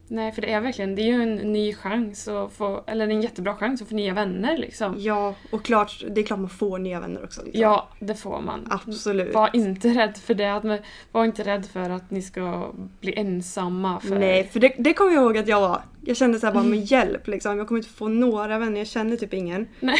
Nej, 0.07 0.31
för 0.31 0.41
det 0.41 0.51
är 0.51 0.61
verkligen, 0.61 0.95
det 0.95 1.01
är 1.01 1.05
ju 1.05 1.23
en 1.23 1.35
ny 1.35 1.73
chans 1.73 2.27
att 2.27 2.53
få, 2.53 2.83
eller 2.87 3.07
en 3.07 3.21
jättebra 3.21 3.55
chans 3.55 3.81
att 3.81 3.87
få 3.89 3.95
nya 3.95 4.13
vänner 4.13 4.57
liksom. 4.57 4.95
Ja, 4.97 5.35
och 5.51 5.65
klart, 5.65 6.03
det 6.09 6.21
är 6.21 6.25
klart 6.25 6.39
man 6.39 6.49
får 6.49 6.79
nya 6.79 6.99
vänner 6.99 7.23
också. 7.23 7.41
Liksom. 7.43 7.61
Ja, 7.61 7.87
det 7.99 8.15
får 8.15 8.41
man. 8.41 8.67
Absolut. 8.71 9.33
Var 9.33 9.49
inte 9.53 9.87
rädd 9.89 10.17
för 10.17 10.33
det. 10.33 10.53
att- 10.55 10.81
Var 11.11 11.25
inte 11.25 11.43
rädd 11.43 11.65
för 11.65 11.89
att 11.89 12.11
ni 12.11 12.21
ska 12.21 12.71
bli 13.01 13.19
ensamma. 13.19 13.99
För... 13.99 14.19
Nej, 14.19 14.43
för 14.53 14.59
det, 14.59 14.75
det 14.77 14.93
kommer 14.93 15.11
jag 15.13 15.23
ihåg 15.23 15.37
att 15.37 15.47
jag 15.47 15.61
var. 15.61 15.81
Jag 16.01 16.17
kände 16.17 16.39
så 16.39 16.45
här 16.45 16.53
bara 16.53 16.63
med 16.63 16.79
hjälp 16.91 17.27
liksom. 17.27 17.57
Jag 17.57 17.67
kommer 17.67 17.79
inte 17.79 17.89
få 17.93 18.07
några 18.07 18.57
vänner, 18.59 18.77
jag 18.77 18.87
känner 18.87 19.15
typ 19.17 19.33
ingen. 19.33 19.67
Nej. 19.79 19.97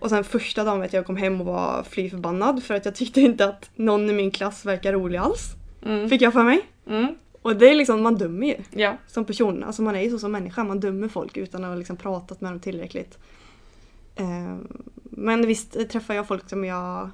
Och 0.00 0.10
sen 0.10 0.24
första 0.24 0.64
dagen 0.64 0.80
vet 0.80 0.92
jag 0.92 1.00
jag 1.00 1.06
kom 1.06 1.16
hem 1.16 1.40
och 1.40 1.46
var 1.46 1.82
fly 1.90 2.10
förbannad 2.10 2.62
för 2.62 2.74
att 2.74 2.84
jag 2.84 2.94
tyckte 2.94 3.20
inte 3.20 3.44
att 3.44 3.70
någon 3.76 4.10
i 4.10 4.12
min 4.12 4.30
klass 4.30 4.64
verkar 4.66 4.92
rolig 4.92 5.18
alls. 5.18 5.52
Mm. 5.84 6.08
Fick 6.10 6.22
jag 6.22 6.32
för 6.32 6.42
mig. 6.42 6.60
Mm. 6.88 7.14
Och 7.46 7.56
det 7.56 7.70
är 7.70 7.74
liksom, 7.74 8.02
man 8.02 8.14
dömer 8.14 8.46
ju. 8.46 8.56
Ja. 8.70 8.96
som 9.06 9.24
person. 9.24 9.64
Alltså 9.64 9.82
man 9.82 9.96
är 9.96 10.00
ju 10.00 10.10
så 10.10 10.18
som 10.18 10.32
människa, 10.32 10.64
man 10.64 10.80
dömer 10.80 11.08
folk 11.08 11.36
utan 11.36 11.64
att 11.64 11.70
ha 11.70 11.76
liksom 11.76 11.96
pratat 11.96 12.40
med 12.40 12.52
dem 12.52 12.60
tillräckligt. 12.60 13.18
Eh, 14.14 14.56
men 15.02 15.46
visst 15.46 15.88
träffar 15.90 16.14
jag 16.14 16.28
folk 16.28 16.48
som 16.48 16.64
jag 16.64 17.10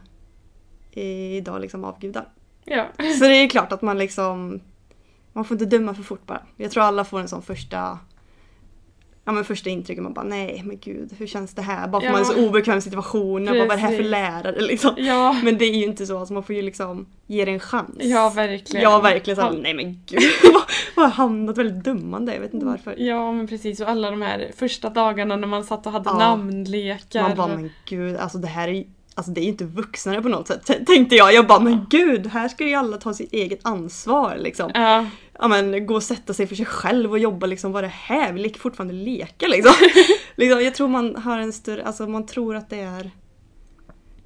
idag 0.91 1.61
liksom 1.61 1.85
avgudar. 1.85 2.29
Ja. 2.65 2.87
Så 3.19 3.25
det 3.25 3.35
är 3.35 3.49
klart 3.49 3.73
att 3.73 3.83
man 3.83 3.99
liksom... 3.99 4.61
Man 5.33 5.45
får 5.45 5.55
inte 5.55 5.77
döma 5.77 5.95
för 5.95 6.03
fort 6.03 6.27
bara. 6.27 6.43
Jag 6.57 6.71
tror 6.71 6.83
alla 6.83 7.05
får 7.05 7.21
en 7.21 7.29
sån 7.29 7.43
första... 7.43 7.99
Ja 9.25 9.33
men 9.33 9.45
första 9.45 9.71
intrycket, 9.71 10.03
man 10.03 10.13
bara 10.13 10.25
nej 10.25 10.63
men 10.67 10.79
gud 10.79 11.13
hur 11.19 11.27
känns 11.27 11.55
det 11.55 11.63
här? 11.63 11.89
Bara 11.89 12.01
för 12.01 12.07
Ja. 12.07 12.13
man 12.13 12.21
är 12.21 12.25
så 12.25 12.47
obekväm 12.49 12.79
i 12.79 12.83
situationen, 12.83 13.47
bara, 13.59 13.59
vad 13.59 13.71
är 13.73 13.77
det 13.77 13.83
här 13.89 13.97
för 13.97 14.03
lärare 14.05 14.61
liksom? 14.61 14.95
Ja, 14.99 15.37
Men 15.45 15.59
det 15.59 15.65
är 15.65 15.75
ju 15.77 15.85
inte 15.85 16.07
så, 16.07 16.19
alltså 16.19 16.35
man 16.35 16.43
får 16.43 16.55
ju 16.55 16.63
liksom 16.63 17.07
ge 17.27 17.45
det 17.45 17.51
en 17.53 17.61
chans. 17.61 17.97
ja 17.99 18.33
verkligen. 18.37 18.83
Ja 18.83 19.01
verkligen 19.01 19.37
såhär, 19.37 19.53
nej 19.53 19.75
men 19.75 20.01
gud. 20.07 20.21
Vad 20.97 21.05
har 21.05 21.13
hamnat 21.13 21.59
väldigt 21.59 21.85
dömande, 21.85 22.35
jag 22.35 22.41
vet 22.41 22.55
inte 22.55 22.67
varför. 22.67 22.95
Ja 22.99 23.33
men 23.33 23.47
precis 23.47 23.81
och 23.81 23.89
alla 23.89 24.11
de 24.11 24.23
här 24.23 24.51
första 24.57 24.91
dagarna 24.91 25.37
när 25.37 25.49
man 25.49 25.65
satt 25.65 25.87
och 25.87 25.93
hade 25.93 26.11
Ja. 26.11 26.19
namnlekar. 26.19 27.23
Man 27.23 27.37
bara 27.37 27.49
men 27.49 27.71
gud, 27.89 28.17
alltså 28.17 28.39
det 28.39 28.49
här 28.49 28.69
är 28.69 28.85
Alltså 29.15 29.33
det 29.33 29.41
är 29.41 29.43
ju 29.43 29.49
inte 29.49 29.65
vuxnare 29.65 30.23
på 30.23 30.29
något 30.29 30.49
sätt 30.49 30.87
tänkte 30.87 31.17
jag. 31.17 31.35
Jag 31.35 31.47
bara 31.47 31.61
men 31.61 31.87
gud, 31.91 32.27
här 32.27 32.49
ska 32.49 32.67
ju 32.67 32.75
alla 32.75 32.97
ta 32.97 33.15
sitt 33.15 33.33
eget 33.33 33.61
ansvar 33.63 34.37
liksom. 34.39 34.71
Ja, 34.75 35.07
Ja 35.39 35.49
men 35.49 35.87
gå 35.87 35.95
och 35.95 36.03
sätta 36.03 36.35
sig 36.35 36.47
för 36.47 36.55
sig 36.55 36.67
själv 36.67 37.11
och 37.11 37.19
jobba 37.19 37.47
liksom, 37.47 37.73
vad 37.73 37.85
det 37.85 37.89
här? 37.89 38.33
Vi 38.33 38.41
leker 38.41 38.61
fortfarande 38.61 38.95
leka 38.95 39.47
liksom. 39.49 39.73
liksom. 40.37 40.61
Jag 40.65 40.75
tror 40.75 40.89
man 40.89 41.17
har 41.17 41.39
en 41.39 41.53
större, 41.53 41.85
alltså 41.85 42.07
man 42.07 42.27
tror 42.27 42.57
att 42.57 42.71
det 42.71 42.81
är 42.81 43.11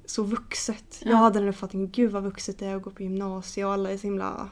så 0.05 0.23
vuxet. 0.23 0.99
Jag 1.03 1.11
Ja. 1.11 1.15
hade 1.17 1.39
den 1.39 1.49
uppfattningen, 1.49 1.89
gud 1.91 2.11
vad 2.11 2.23
vuxet 2.23 2.59
det 2.59 2.65
är 2.65 2.75
att 2.75 2.81
gå 2.81 2.89
på 2.91 3.03
gymnasiet 3.03 3.65
och 3.65 3.73
alla 3.73 3.91
är 3.91 3.97
så 3.97 4.07
himla 4.07 4.49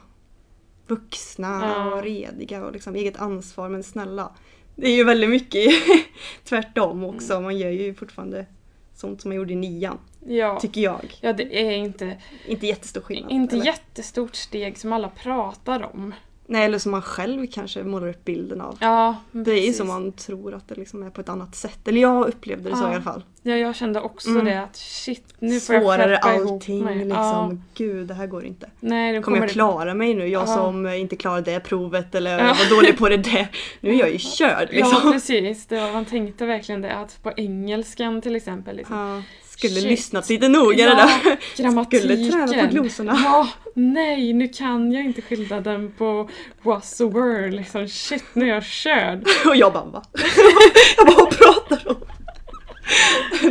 vuxna 0.86 1.60
Ja. 1.76 1.94
och 1.94 2.02
rediga 2.02 2.64
och 2.66 2.72
liksom 2.72 2.94
eget 2.94 3.16
ansvar. 3.16 3.68
Men 3.68 3.82
snälla, 3.82 4.32
det 4.76 4.86
är 4.88 4.96
ju 4.96 5.04
väldigt 5.04 5.30
mycket 5.30 5.70
tvärtom 6.44 7.04
också. 7.04 7.32
Mm. 7.32 7.44
Man 7.44 7.58
gör 7.58 7.70
ju 7.70 7.94
fortfarande 7.94 8.46
sånt 8.94 9.20
som 9.22 9.28
man 9.28 9.36
gjorde 9.36 9.52
i 9.52 9.56
nian, 9.56 9.98
ja. 10.26 10.60
tycker 10.60 10.80
jag. 10.80 11.18
ja 11.20 11.32
det 11.32 11.60
är 11.66 11.70
inte, 11.72 12.16
Inte 12.46 12.66
jättestor 12.66 13.00
skillnad. 13.00 13.30
inte 13.32 13.56
eller? 13.56 13.66
jättestort 13.66 14.34
steg 14.36 14.78
som 14.78 14.92
alla 14.92 15.08
pratar 15.08 15.82
om. 15.94 16.14
Nej, 16.48 16.64
eller 16.64 16.78
som 16.78 16.92
man 16.92 17.02
själv 17.02 17.46
kanske 17.52 17.82
målar 17.82 18.08
upp 18.08 18.24
bilden 18.24 18.60
av. 18.60 18.76
Ja, 18.80 19.16
Det 19.32 19.40
är 19.40 19.44
precis. 19.56 19.76
som 19.76 19.86
man 19.86 20.12
tror 20.12 20.54
att 20.54 20.68
det 20.68 20.74
liksom 20.74 21.02
är 21.02 21.10
på 21.10 21.20
ett 21.20 21.28
annat 21.28 21.54
sätt. 21.54 21.88
Eller 21.88 22.00
jag 22.00 22.28
upplevde 22.28 22.70
det 22.70 22.76
så 22.76 22.82
Ja. 22.84 22.90
i 22.90 22.94
alla 22.94 23.02
fall. 23.02 23.24
Ja, 23.42 23.54
jag 23.56 23.74
kände 23.76 24.00
också 24.00 24.28
Mm. 24.28 24.44
det 24.44 24.62
att 24.62 24.76
shit, 24.76 25.24
nu 25.38 25.60
får 25.60 25.74
jag 25.74 25.84
skärpa 25.98 26.34
ihop 26.34 26.50
allting 26.52 26.84
mig. 26.84 26.94
liksom. 26.94 27.12
Ja. 27.22 27.56
Gud, 27.74 28.06
det 28.06 28.14
här 28.14 28.26
går 28.26 28.44
inte. 28.44 28.70
Nej, 28.80 29.12
nu 29.12 29.22
Kommer 29.22 29.38
jag 29.38 29.48
det- 29.48 29.52
klara 29.52 29.94
mig 29.94 30.14
nu? 30.14 30.26
Jag 30.28 30.42
Ja. 30.42 30.46
som 30.46 30.86
inte 30.86 31.16
klarade 31.16 31.50
det 31.52 31.60
provet 31.60 32.14
eller 32.14 32.38
Ja. 32.38 32.44
var 32.46 32.76
dålig 32.76 32.98
på 32.98 33.08
det 33.08 33.16
där. 33.16 33.48
Nu 33.80 33.90
är 33.90 33.94
jag 34.00 34.10
ju 34.12 34.18
körd 34.38 34.68
Ja, 34.72 34.86
liksom. 34.86 35.12
precis. 35.12 35.66
Det 35.66 35.80
var, 35.80 35.92
man 35.92 36.04
tänkte 36.04 36.46
verkligen 36.46 36.80
det. 36.82 36.92
Att 36.94 37.22
på 37.22 37.32
engelskan 37.36 38.22
till 38.22 38.36
exempel. 38.36 38.76
Liksom. 38.76 39.22
Skulle 39.56 39.74
Shit. 39.74 39.84
lyssnat 39.84 40.28
lite 40.28 40.48
noggrannare 40.48 41.10
Ja, 41.10 41.20
där. 41.24 41.38
grammatiken. 41.62 42.00
Skulle 42.00 42.46
träna 42.46 42.66
på 42.66 42.72
glosorna. 42.74 43.12
Ja, 43.24 43.48
nej, 43.74 44.32
nu 44.32 44.48
kan 44.48 44.92
jag 44.92 45.04
inte 45.04 45.22
skillnaden 45.22 45.92
på 45.98 46.28
was 46.62 47.00
a 47.00 47.04
word. 47.04 47.54
Liksom, 47.54 47.88
shit, 47.88 48.24
nu 48.32 48.44
är 48.44 48.54
jag 48.54 48.64
körd. 48.64 49.26
Och 49.46 49.56
jag 49.56 49.72
bara 49.72 49.84
va? 49.84 50.02
jag 50.96 51.06
bara 51.06 51.16
vad 51.16 51.30
pratar 51.38 51.88
om? 51.88 51.96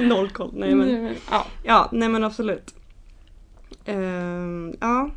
Noll 0.07 0.29
koll. 0.29 0.51
Nej 0.55 0.75
men, 0.75 1.03
Nej, 1.03 1.13
ja. 1.31 1.45
ja, 1.63 1.89
nej 1.91 2.09
men 2.09 2.23
absolut. 2.23 2.75
Ehm, 3.85 4.73
ja, 4.81 5.09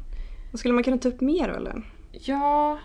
vad 0.53 0.59
skulle 0.61 0.75
man 0.75 0.85
kunna 0.85 0.99
ta 0.99 1.09
upp 1.09 1.21
mer 1.21 1.49
då 1.49 1.55
eller? 1.55 1.83
ja, 2.13 2.79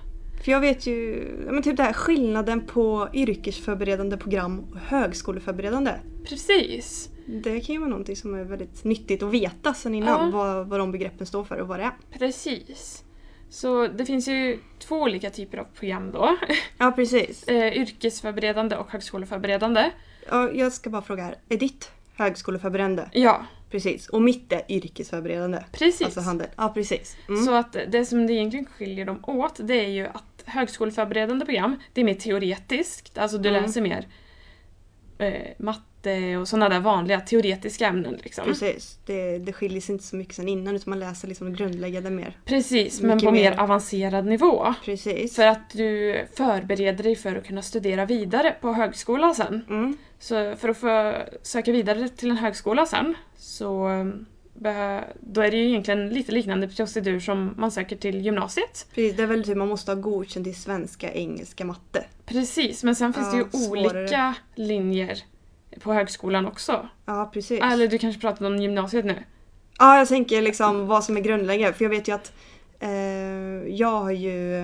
För 0.45 0.51
jag 0.51 0.59
vet 0.59 0.87
ju, 0.87 1.27
men 1.51 1.63
typ 1.63 1.77
det 1.77 1.83
här 1.83 1.93
skillnaden 1.93 2.61
på 2.65 3.09
yrkesförberedande 3.13 4.17
program 4.17 4.59
och 4.59 4.77
högskoleförberedande. 4.87 5.91
precis. 6.29 7.09
Det 7.25 7.59
kan 7.59 7.73
ju 7.73 7.79
vara 7.79 7.89
någonting 7.89 8.15
som 8.15 8.33
är 8.33 8.43
väldigt 8.43 8.83
nyttigt 8.83 9.23
att 9.23 9.31
veta 9.31 9.73
sen 9.73 9.95
innan 9.95 10.25
Ja. 10.31 10.37
vad, 10.37 10.67
vad 10.67 10.79
de 10.79 10.91
begreppen 10.91 11.27
står 11.27 11.43
för 11.43 11.57
och 11.57 11.67
vad 11.67 11.79
det 11.79 11.83
är. 11.83 11.91
Precis. 12.19 13.03
Så 13.49 13.87
det 13.87 14.05
finns 14.05 14.27
ju 14.27 14.59
två 14.79 14.95
olika 15.01 15.29
typer 15.29 15.57
av 15.57 15.63
program 15.79 16.11
då. 16.11 16.37
Ja 16.77 16.91
precis. 16.91 17.43
Eh, 17.47 17.73
yrkesförberedande 17.77 18.75
och 18.75 18.91
högskoleförberedande. 18.91 19.91
Ja, 20.29 20.51
jag 20.51 20.73
ska 20.73 20.89
bara 20.89 21.01
fråga 21.01 21.23
här, 21.23 21.35
är 21.49 21.57
ditt 21.57 21.91
högskoleförberedande? 22.15 23.03
Ja, 23.13 23.45
Precis. 23.71 24.09
Och 24.09 24.21
mitt 24.21 24.51
är 24.53 24.61
yrkesförberedande. 24.69 25.63
precis. 25.71 26.01
Alltså 26.01 26.19
handel. 26.19 26.47
Ja 26.57 26.69
precis. 26.73 27.17
Mm. 27.29 27.41
Så 27.43 27.53
att 27.53 27.77
det 27.87 28.05
som 28.05 28.27
det 28.27 28.33
egentligen 28.33 28.65
skiljer 28.65 29.05
dem 29.05 29.19
åt 29.27 29.59
det 29.63 29.73
är 29.85 29.89
ju 29.89 30.07
att 30.07 30.43
högskoleförberedande 30.45 31.45
program, 31.45 31.75
det 31.93 32.01
är 32.01 32.05
mer 32.05 32.13
teoretiskt. 32.13 33.17
Alltså 33.17 33.37
du 33.37 33.49
Mm. 33.49 33.61
läser 33.63 33.81
mer 33.81 34.07
eh, 35.17 35.51
matte 35.59 35.81
och 36.41 36.47
sådana 36.47 36.69
där 36.69 36.79
vanliga 36.79 37.19
teoretiska 37.19 37.87
ämnen. 37.87 38.19
Liksom. 38.23 38.45
Precis. 38.45 38.97
Det, 39.05 39.37
det 39.37 39.53
skiljer 39.53 39.81
sig 39.81 39.93
inte 39.93 40.05
så 40.05 40.15
mycket 40.15 40.35
sen 40.35 40.47
innan 40.47 40.75
utan 40.75 40.89
man 40.89 40.99
läser 40.99 41.27
liksom 41.27 41.49
det 41.51 41.57
grundläggande 41.57 42.09
mer. 42.09 42.37
Precis, 42.45 43.01
men 43.01 43.19
på 43.19 43.25
mer 43.31 43.51
mer. 43.51 43.59
avancerad 43.59 44.25
nivå. 44.25 44.73
Precis. 44.85 45.35
För 45.35 45.47
att 45.47 45.69
du 45.69 46.21
förbereder 46.37 47.03
dig 47.03 47.15
för 47.15 47.35
att 47.35 47.45
kunna 47.47 47.61
studera 47.61 48.05
vidare 48.05 48.55
på 48.61 48.73
högskola 48.73 49.33
sen. 49.33 49.65
Mm. 49.69 49.97
Så 50.19 50.55
för 50.55 50.69
att 50.69 50.77
få 50.77 51.13
söka 51.41 51.71
vidare 51.71 52.09
till 52.09 52.29
en 52.31 52.37
högskola 52.37 52.85
sen 52.85 53.15
så 53.37 53.87
behö- 54.59 55.03
då 55.19 55.41
är 55.41 55.51
det 55.51 55.57
ju 55.57 55.67
egentligen 55.69 56.09
lite 56.09 56.31
liknande 56.31 56.67
procedur 56.67 57.19
som 57.19 57.53
man 57.57 57.71
söker 57.71 57.95
till 57.95 58.21
gymnasiet. 58.21 58.87
Precis. 58.95 59.17
Det 59.17 59.23
är 59.23 59.27
väl 59.27 59.43
typ 59.43 59.57
man 59.57 59.67
måste 59.67 59.91
ha 59.91 59.95
godkänt 60.01 60.47
i 60.47 60.53
svenska, 60.53 61.13
engelska, 61.13 61.65
matte. 61.65 62.05
Precis, 62.25 62.83
men 62.83 62.95
sen 62.95 63.13
finns 63.13 63.31
det 63.31 63.37
Ja, 63.37 63.45
ju 63.53 63.59
svårare. 63.65 63.99
olika 64.01 64.35
linjer 64.55 65.19
på 65.79 65.93
högskolan 65.93 66.45
också. 66.45 66.89
Ja 67.05 67.29
precis. 67.33 67.61
Eller 67.61 67.87
du 67.87 67.97
kanske 67.97 68.21
pratar 68.21 68.45
om 68.45 68.57
gymnasiet 68.57 69.05
nu? 69.05 69.23
Ja, 69.79 69.97
jag 69.97 70.07
tänker 70.07 70.41
liksom 70.41 70.87
vad 70.87 71.03
som 71.03 71.17
är 71.17 71.21
grundläggande. 71.21 71.73
För 71.77 71.85
jag 71.85 71.89
vet 71.89 72.07
ju 72.07 72.11
att 72.15 72.33
eh, 72.79 72.89
jag 73.75 73.87
har 74.01 74.11
ju 74.11 74.63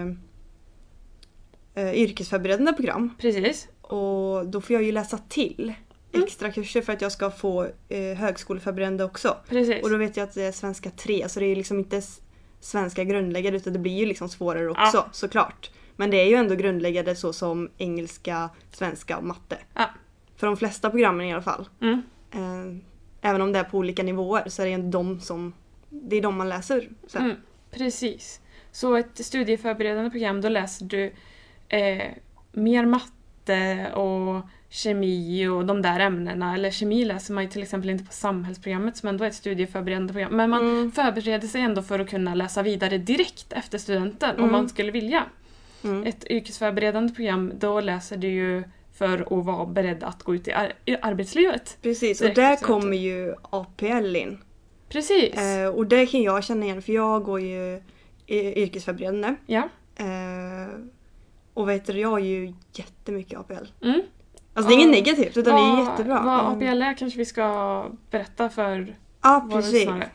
eh, 1.76 1.94
yrkesförberedande 1.94 2.74
program. 2.74 3.16
Precis. 3.20 3.68
Och 3.82 4.48
då 4.48 4.62
får 4.62 4.74
jag 4.74 4.84
ju 4.84 4.92
läsa 4.92 5.18
till 5.18 5.74
Mm. 6.14 6.26
extra 6.26 6.52
kurser 6.52 6.82
för 6.82 6.94
att 6.94 7.02
jag 7.02 7.12
ska 7.12 7.32
få 7.32 7.68
eh, 7.90 8.18
högskoleförberedande 8.18 9.04
också. 9.04 9.38
Precis. 9.50 9.84
Och 9.84 9.90
då 9.90 9.98
vet 9.98 10.18
jag 10.18 10.24
att 10.24 10.34
det 10.34 10.44
är 10.44 10.52
svenska 10.52 10.90
3, 10.90 11.30
så 11.30 11.40
det 11.40 11.46
är 11.46 11.50
ju 11.50 11.56
liksom 11.56 11.80
inte 11.80 12.02
svenska 12.60 13.04
grundläggande 13.04 13.58
utan 13.58 13.74
det 13.74 13.80
blir 13.80 13.98
ju 13.98 14.06
liksom 14.06 14.30
svårare 14.30 14.70
också 14.70 14.98
Ja. 14.98 15.10
såklart. 15.12 15.72
Men 15.96 16.12
det 16.12 16.18
är 16.18 16.26
ju 16.26 16.36
ändå 16.36 16.56
grundläggande 16.56 17.16
så 17.16 17.34
som 17.34 17.70
engelska, 17.78 18.50
svenska 18.72 19.18
och 19.18 19.24
matte. 19.24 19.58
Ja. 19.74 19.86
För 20.40 20.48
de 20.48 20.58
flesta 20.58 20.90
programmen 20.90 21.26
i 21.28 21.34
alla 21.34 21.42
fall. 21.42 21.68
Mm. 21.82 22.02
Eh, 22.32 22.82
även 23.30 23.42
om 23.42 23.52
det 23.52 23.60
är 23.60 23.64
på 23.64 23.78
olika 23.78 24.04
nivåer 24.04 24.44
så 24.50 24.62
är 24.62 24.66
det 24.66 24.72
ändå 24.74 24.98
de 24.98 25.20
som 25.20 25.54
det 25.90 26.16
är 26.16 26.22
de 26.22 26.38
man 26.38 26.50
läser 26.50 26.90
sen. 27.08 27.24
Mm. 27.24 27.36
Precis. 27.72 28.42
Så 28.72 28.96
ett 28.96 29.26
studieförberedande 29.26 30.10
program, 30.10 30.42
då 30.42 30.50
läser 30.50 30.86
du 30.86 31.14
eh, 31.70 32.08
mer 32.52 32.86
matte 32.86 33.92
och 33.96 34.42
kemi 34.70 35.48
och 35.48 35.66
de 35.66 35.82
där 35.82 36.00
ämnena. 36.00 36.54
Eller 36.54 36.72
kemi 36.72 37.06
läser 37.06 37.34
man 37.34 37.44
ju 37.44 37.50
till 37.50 37.64
exempel 37.64 37.90
inte 37.90 38.04
på 38.06 38.12
samhällsprogrammet 38.14 38.98
som 38.98 39.10
ändå 39.10 39.24
är 39.24 39.28
ett 39.28 39.36
studieförberedande 39.36 40.14
program. 40.14 40.36
Men 40.38 40.50
man 40.50 40.62
Mm. 40.62 40.92
förbereder 40.92 41.48
sig 41.48 41.62
ändå 41.62 41.82
för 41.82 42.00
att 42.00 42.10
kunna 42.10 42.36
läsa 42.36 42.62
vidare 42.64 42.98
direkt 42.98 43.54
efter 43.54 43.78
studenten 43.78 44.36
om 44.36 44.40
Mm. 44.42 44.52
man 44.52 44.70
skulle 44.70 44.92
vilja. 44.92 45.24
Mm. 45.84 46.04
Ett 46.04 46.26
yrkesförberedande 46.30 47.14
program, 47.14 47.52
då 47.60 47.80
läser 47.82 48.18
du 48.18 48.28
ju 48.28 48.64
för 49.00 49.40
att 49.40 49.46
vara 49.46 49.66
beredd 49.66 50.04
att 50.04 50.24
gå 50.24 50.36
ut 50.36 50.48
i, 50.48 50.52
ar- 50.54 50.74
i 50.86 50.96
arbetslivet. 51.02 51.78
Precis, 51.82 52.22
och 52.22 52.34
där 52.34 52.56
kommer 52.56 52.98
ju 52.98 53.36
APL 53.50 54.16
in. 54.16 54.40
Precis. 54.90 55.34
Eh, 55.36 55.68
och 55.70 55.86
det 55.88 56.06
kan 56.06 56.22
jag 56.24 56.44
känna 56.44 56.66
igen 56.66 56.82
för 56.82 56.94
jag 56.94 57.24
går 57.24 57.40
ju 57.42 57.82
yrkesförberedande. 58.28 59.36
ja. 59.46 59.70
Eh, 59.96 60.74
och 61.54 61.70
vet 61.70 61.86
du, 61.86 62.00
jag 62.00 62.10
har 62.10 62.20
ju 62.20 62.54
jättemycket 62.74 63.40
APL. 63.40 63.66
Mm. 63.84 64.02
Alltså 64.54 64.70
det 64.70 64.76
är 64.76 64.80
inget 64.84 64.92
negativt 65.06 65.38
utan 65.38 65.56
det 65.56 65.62
är 65.82 65.90
jättebra. 65.92 66.22
Vad. 66.22 66.40
APL 66.54 66.82
är 66.82 66.98
kanske 66.98 67.18
vi 67.20 67.26
ska 67.26 67.86
berätta 68.12 68.50
för 68.50 68.96
Ja 69.22 69.46
våra 69.50 69.62
precis. 69.62 69.74
lyssnare. 69.74 70.10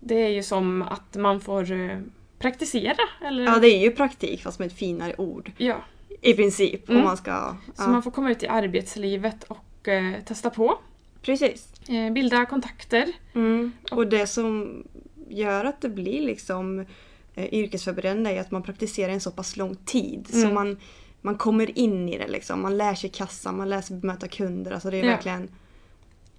Det 0.00 0.14
är 0.14 0.28
ju 0.28 0.42
som 0.42 0.82
att 0.82 1.16
man 1.16 1.40
får 1.40 1.72
eh, 1.72 1.98
praktisera. 2.38 2.96
Eller? 3.26 3.44
Ja 3.44 3.58
det 3.58 3.68
är 3.68 3.78
ju 3.80 3.90
praktik 3.90 4.42
fast 4.42 4.58
med 4.58 4.66
ett 4.66 4.72
finare 4.78 5.14
ord. 5.18 5.52
Ja, 5.56 5.76
I 6.20 6.34
princip 6.34 6.88
Mm. 6.88 7.00
om 7.00 7.04
man 7.06 7.16
ska... 7.16 7.54
Så 7.74 7.82
Ja. 7.82 7.88
man 7.88 8.02
får 8.02 8.10
komma 8.10 8.30
ut 8.30 8.42
i 8.42 8.48
arbetslivet 8.48 9.44
och 9.44 9.88
eh, 9.88 10.12
testa 10.24 10.50
på. 10.50 10.78
Precis. 11.22 11.72
Eh, 11.88 12.12
bilda 12.12 12.46
kontakter. 12.46 13.06
Mm. 13.34 13.72
Och 13.90 14.06
det 14.06 14.26
som 14.26 14.82
gör 15.28 15.64
att 15.64 15.80
det 15.80 15.88
blir 15.88 16.20
liksom 16.22 16.86
eh, 17.34 17.54
yrkesförberedande 17.54 18.30
är 18.30 18.40
att 18.40 18.50
man 18.50 18.62
praktiserar 18.62 19.12
en 19.12 19.20
så 19.20 19.30
pass 19.30 19.56
lång 19.56 19.74
tid. 19.74 20.26
Så 20.30 20.38
Mm. 20.42 20.54
man, 20.54 20.76
man 21.20 21.34
kommer 21.34 21.78
in 21.78 22.08
i 22.08 22.18
det 22.18 22.28
liksom. 22.28 22.62
Man 22.62 22.76
lär 22.76 22.94
sig 22.94 23.10
kassan, 23.10 23.56
man 23.56 23.68
lär 23.68 23.80
sig 23.80 23.96
bemöta 23.96 24.28
kunder. 24.28 24.70
Alltså 24.72 24.90
det 24.90 24.96
är 24.96 25.04
Ja. 25.04 25.10
verkligen... 25.10 25.48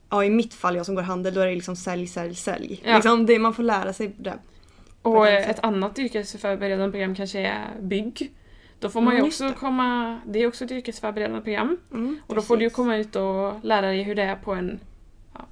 Ja 0.09 0.23
i 0.23 0.29
mitt 0.29 0.53
fall, 0.53 0.75
jag 0.75 0.85
som 0.85 0.95
går 0.95 1.01
handel, 1.01 1.33
då 1.33 1.41
är 1.41 1.47
det 1.47 1.53
liksom 1.55 1.75
sälj, 1.75 2.07
sälj, 2.07 2.35
sälj. 2.35 2.81
Ja. 2.85 2.95
Liksom 2.95 3.25
det, 3.25 3.39
man 3.39 3.53
får 3.53 3.63
lära 3.63 3.93
sig 3.93 4.15
det. 4.17 4.33
Och 5.01 5.27
ett 5.27 5.33
annat 5.33 5.45
sätt. 5.47 5.57
ett 5.57 5.63
annat 5.63 5.99
yrkesförberedande 5.99 6.91
program 6.91 7.15
kanske 7.15 7.39
är 7.39 7.67
bygg. 7.81 8.31
Då 8.79 8.89
får 8.89 9.01
man 9.01 9.13
ju 9.13 9.17
Mm, 9.17 9.27
också 9.27 9.47
det. 9.47 9.53
komma, 9.53 10.19
det 10.25 10.39
är 10.39 10.47
också 10.47 10.65
ett 10.65 10.71
yrkesförberedande 10.71 11.41
program. 11.41 11.77
Mm, 11.91 12.19
Och 12.27 12.35
då 12.35 12.41
får 12.41 12.57
du 12.57 12.63
ju 12.63 12.69
komma 12.69 12.97
ut 12.97 13.15
och 13.15 13.53
lära 13.65 13.87
dig 13.87 14.03
hur 14.03 14.15
det 14.15 14.23
är 14.23 14.35
på 14.35 14.53
en 14.53 14.79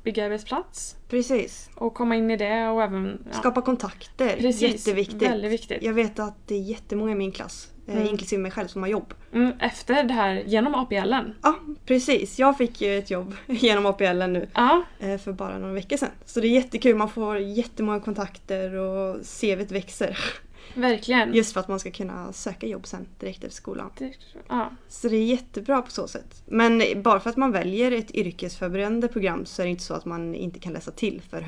bygga 0.03 0.25
arbetsplats 0.25 0.95
Precis. 1.09 1.69
och 1.75 1.93
komma 1.93 2.15
in 2.15 2.31
i 2.31 2.38
det 2.38 2.67
och 2.67 2.83
även... 2.83 3.23
Ja, 3.31 3.39
Skapa 3.39 3.61
kontakter. 3.61 4.35
precis, 4.38 4.61
Jätteviktigt. 4.88 5.21
Väldigt 5.21 5.51
viktigt. 5.51 5.83
Jag 5.83 5.93
vet 5.93 6.19
att 6.19 6.47
det 6.47 6.55
är 6.55 6.59
jättemånga 6.61 7.11
i 7.11 7.15
min 7.15 7.31
klass, 7.31 7.71
eh, 7.88 7.95
Mm. 7.95 8.07
inklusive 8.07 8.41
mig 8.41 8.51
själv, 8.51 8.67
som 8.67 8.81
har 8.81 8.89
jobb. 8.89 9.13
Mm, 9.33 9.51
efter 9.59 10.03
det 10.03 10.13
här, 10.13 10.43
genom 10.45 10.75
APLen. 10.75 11.33
Ja, 11.43 11.55
precis. 11.85 12.39
Jag 12.39 12.57
fick 12.57 12.81
ju 12.81 12.97
ett 12.97 13.11
jobb 13.11 13.35
genom 13.47 13.85
APL 13.85 14.27
nu 14.27 14.47
Ja, 14.53 14.83
eh, 14.99 15.17
för 15.17 15.31
bara 15.31 15.57
några 15.57 15.73
veckor 15.73 15.97
sedan. 15.97 16.09
Så 16.25 16.39
det 16.39 16.47
är 16.47 16.49
jättekul, 16.49 16.95
man 16.95 17.09
får 17.09 17.38
jättemånga 17.38 17.99
kontakter 17.99 18.73
och 18.75 19.17
CVt 19.41 19.71
växer. 19.71 20.17
verkligen. 20.73 21.34
Just 21.34 21.54
för 21.54 21.60
att 21.60 21.67
man 21.67 21.80
ska 21.80 21.91
kunna 21.91 22.34
söka 22.34 22.67
jobb 22.67 22.88
sen 22.88 23.08
direkt 23.19 23.43
efter 23.43 23.56
skolan. 23.56 23.91
Det- 23.97 24.13
Ja, 24.49 24.69
Så 24.88 25.08
det 25.10 25.15
är 25.15 25.23
jättebra 25.25 25.82
på 25.82 25.91
så 25.91 26.08
sätt. 26.08 26.43
Men 26.45 26.82
bara 26.95 27.19
för 27.19 27.30
att 27.30 27.38
man 27.38 27.51
väljer 27.51 27.91
ett 27.91 28.15
yrkesförberedande 28.15 29.08
program 29.08 29.45
så 29.45 29.62
är 29.62 29.65
det 29.65 29.69
inte 29.71 29.84
så 29.84 29.93
att 29.93 30.06
man 30.06 30.36
inte 30.36 30.60
kan 30.60 30.73
läsa 30.73 30.91
till 30.91 31.21
för 31.30 31.41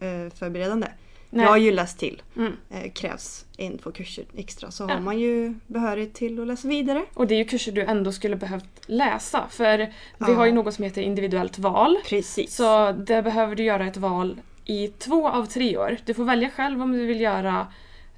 högskoleförberedande. 0.00 0.86
nej. 1.32 1.44
Jag 1.44 1.50
har 1.50 1.56
ju 1.56 1.72
läst 1.72 1.98
till. 1.98 2.22
Mm. 2.36 2.52
Eh, 2.70 2.92
krävs 2.92 3.44
en, 3.58 3.78
två 3.78 3.92
kurser 3.92 4.24
extra 4.36 4.70
så 4.70 4.82
Ja. 4.88 4.94
har 4.94 5.00
man 5.00 5.18
ju 5.18 5.54
behörighet 5.66 6.14
till 6.14 6.40
att 6.40 6.46
läsa 6.46 6.68
vidare. 6.68 7.04
Och 7.14 7.26
det 7.26 7.34
är 7.34 7.38
ju 7.38 7.44
kurser 7.44 7.72
du 7.72 7.82
ändå 7.84 8.12
skulle 8.12 8.36
behövt 8.36 8.80
läsa 8.86 9.46
för 9.50 9.78
vi 9.78 9.86
Ja. 10.18 10.26
har 10.34 10.46
ju 10.46 10.52
något 10.52 10.74
som 10.74 10.84
heter 10.84 11.02
individuellt 11.02 11.58
val. 11.58 11.96
Precis. 12.04 12.54
Så 12.56 12.92
där 12.92 13.22
behöver 13.22 13.54
du 13.56 13.62
göra 13.62 13.86
ett 13.86 13.96
val 13.96 14.40
i 14.64 14.88
två 14.88 15.28
av 15.28 15.46
tre 15.46 15.76
år. 15.78 15.96
Du 16.04 16.14
får 16.14 16.24
välja 16.24 16.50
själv 16.50 16.82
om 16.82 16.92
du 16.92 17.06
vill 17.06 17.20
göra 17.20 17.60
eh, 17.60 17.66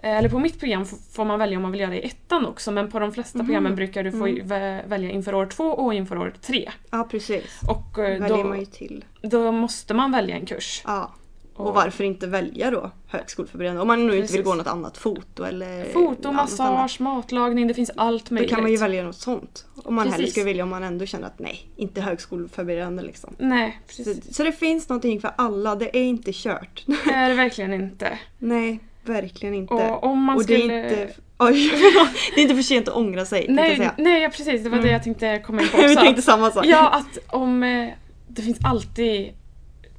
eller 0.02 0.28
på 0.28 0.38
mitt 0.38 0.58
program 0.60 0.84
får 1.12 1.24
man 1.24 1.38
välja 1.38 1.56
om 1.58 1.62
man 1.62 1.72
vill 1.72 1.80
göra 1.80 1.90
det 1.90 2.00
i 2.00 2.06
ettan 2.06 2.46
också 2.46 2.70
men 2.70 2.90
på 2.90 2.98
de 2.98 3.12
flesta 3.12 3.38
Mhm. 3.38 3.46
programmen 3.46 3.74
brukar 3.76 4.04
du 4.04 4.10
få 4.12 4.26
Mm. 4.26 4.46
vä- 4.46 4.88
välja 4.88 5.10
inför 5.10 5.34
år 5.34 5.46
två 5.46 5.64
och 5.64 5.94
inför 5.94 6.18
år 6.18 6.34
tre. 6.40 6.70
Ja 6.90 7.08
precis. 7.10 7.60
Och 7.68 7.98
eh, 7.98 8.20
Väljer 8.20 8.28
då, 8.42 8.44
man 8.44 8.60
ju 8.60 8.66
till. 8.66 9.04
då 9.22 9.52
måste 9.52 9.94
man 9.94 10.12
välja 10.12 10.36
en 10.36 10.46
kurs. 10.46 10.82
Ja. 10.86 11.12
Och 11.56 11.74
varför 11.74 12.04
inte 12.04 12.26
välja 12.26 12.70
då 12.70 12.90
högskoleförberedande? 13.06 13.82
Om 13.82 13.88
man 13.88 13.98
nu 13.98 14.04
inte 14.04 14.12
vill 14.16 14.22
Precis. 14.22 14.44
gå 14.44 14.54
något 14.54 14.66
annat, 14.66 14.96
foto 14.98 15.44
eller 15.44 15.84
Foto, 15.84 16.28
annat. 16.28 16.42
massage, 16.50 17.00
matlagning, 17.00 17.66
det 17.68 17.74
finns 17.74 17.90
allt 17.96 18.26
Då 18.28 18.34
möjligt. 18.34 18.50
kan 18.54 18.62
man 18.62 18.70
ju 18.70 18.76
välja 18.76 19.02
något 19.04 19.16
sånt. 19.16 19.66
Om 19.84 19.94
man 19.94 20.04
hellre 20.04 20.16
Precis. 20.18 20.32
skulle 20.32 20.46
vilja 20.46 20.62
om 20.64 20.70
man 20.70 20.82
ändå 20.82 21.06
känner 21.06 21.26
att 21.26 21.38
nej, 21.38 21.68
inte 21.76 22.00
högskoleförberedande 22.00 23.02
liksom. 23.02 23.34
Nej, 23.38 23.80
Så, 23.88 24.04
precis. 24.04 24.36
så 24.36 24.44
det 24.44 24.52
finns 24.52 24.88
någonting 24.88 25.20
för 25.20 25.30
alla, 25.36 25.74
det 25.74 25.96
är 25.98 26.02
inte 26.02 26.30
kört. 26.34 26.84
Det 26.86 27.10
är 27.12 27.28
det 27.28 27.34
verkligen 27.44 27.74
inte. 27.74 28.18
nej, 28.38 28.80
verkligen 29.04 29.54
inte. 29.54 29.74
Och 29.74 30.04
om 30.04 30.22
man 30.24 30.36
Och 30.36 30.46
det 30.46 30.58
skulle... 30.58 30.74
är 30.74 30.84
inte... 30.84 31.14
Oj, 31.38 31.70
det 32.34 32.40
är 32.40 32.42
inte 32.42 32.54
för 32.54 32.62
sent 32.62 32.88
att 32.88 32.94
ångra 32.94 33.24
sig, 33.24 33.44
jag 33.46 33.54
Nej, 33.54 33.76
säga. 33.76 33.94
nej 33.98 34.22
ja, 34.22 34.28
precis. 34.28 34.62
Det 34.62 34.68
var 34.68 34.76
det 34.76 34.82
Mm. 34.82 34.92
jag 34.92 35.02
tänkte 35.02 35.38
komma 35.46 35.62
in 35.62 35.68
på 35.72 35.76
Vi 35.76 35.84
också. 35.86 36.00
tänkte 36.00 36.22
samma 36.22 36.50
sak. 36.50 36.66
Ja, 36.66 36.88
att 36.90 37.18
om... 37.34 37.62
eh, 37.62 37.88
Det 38.28 38.42
finns 38.42 38.58
alltid 38.64 39.32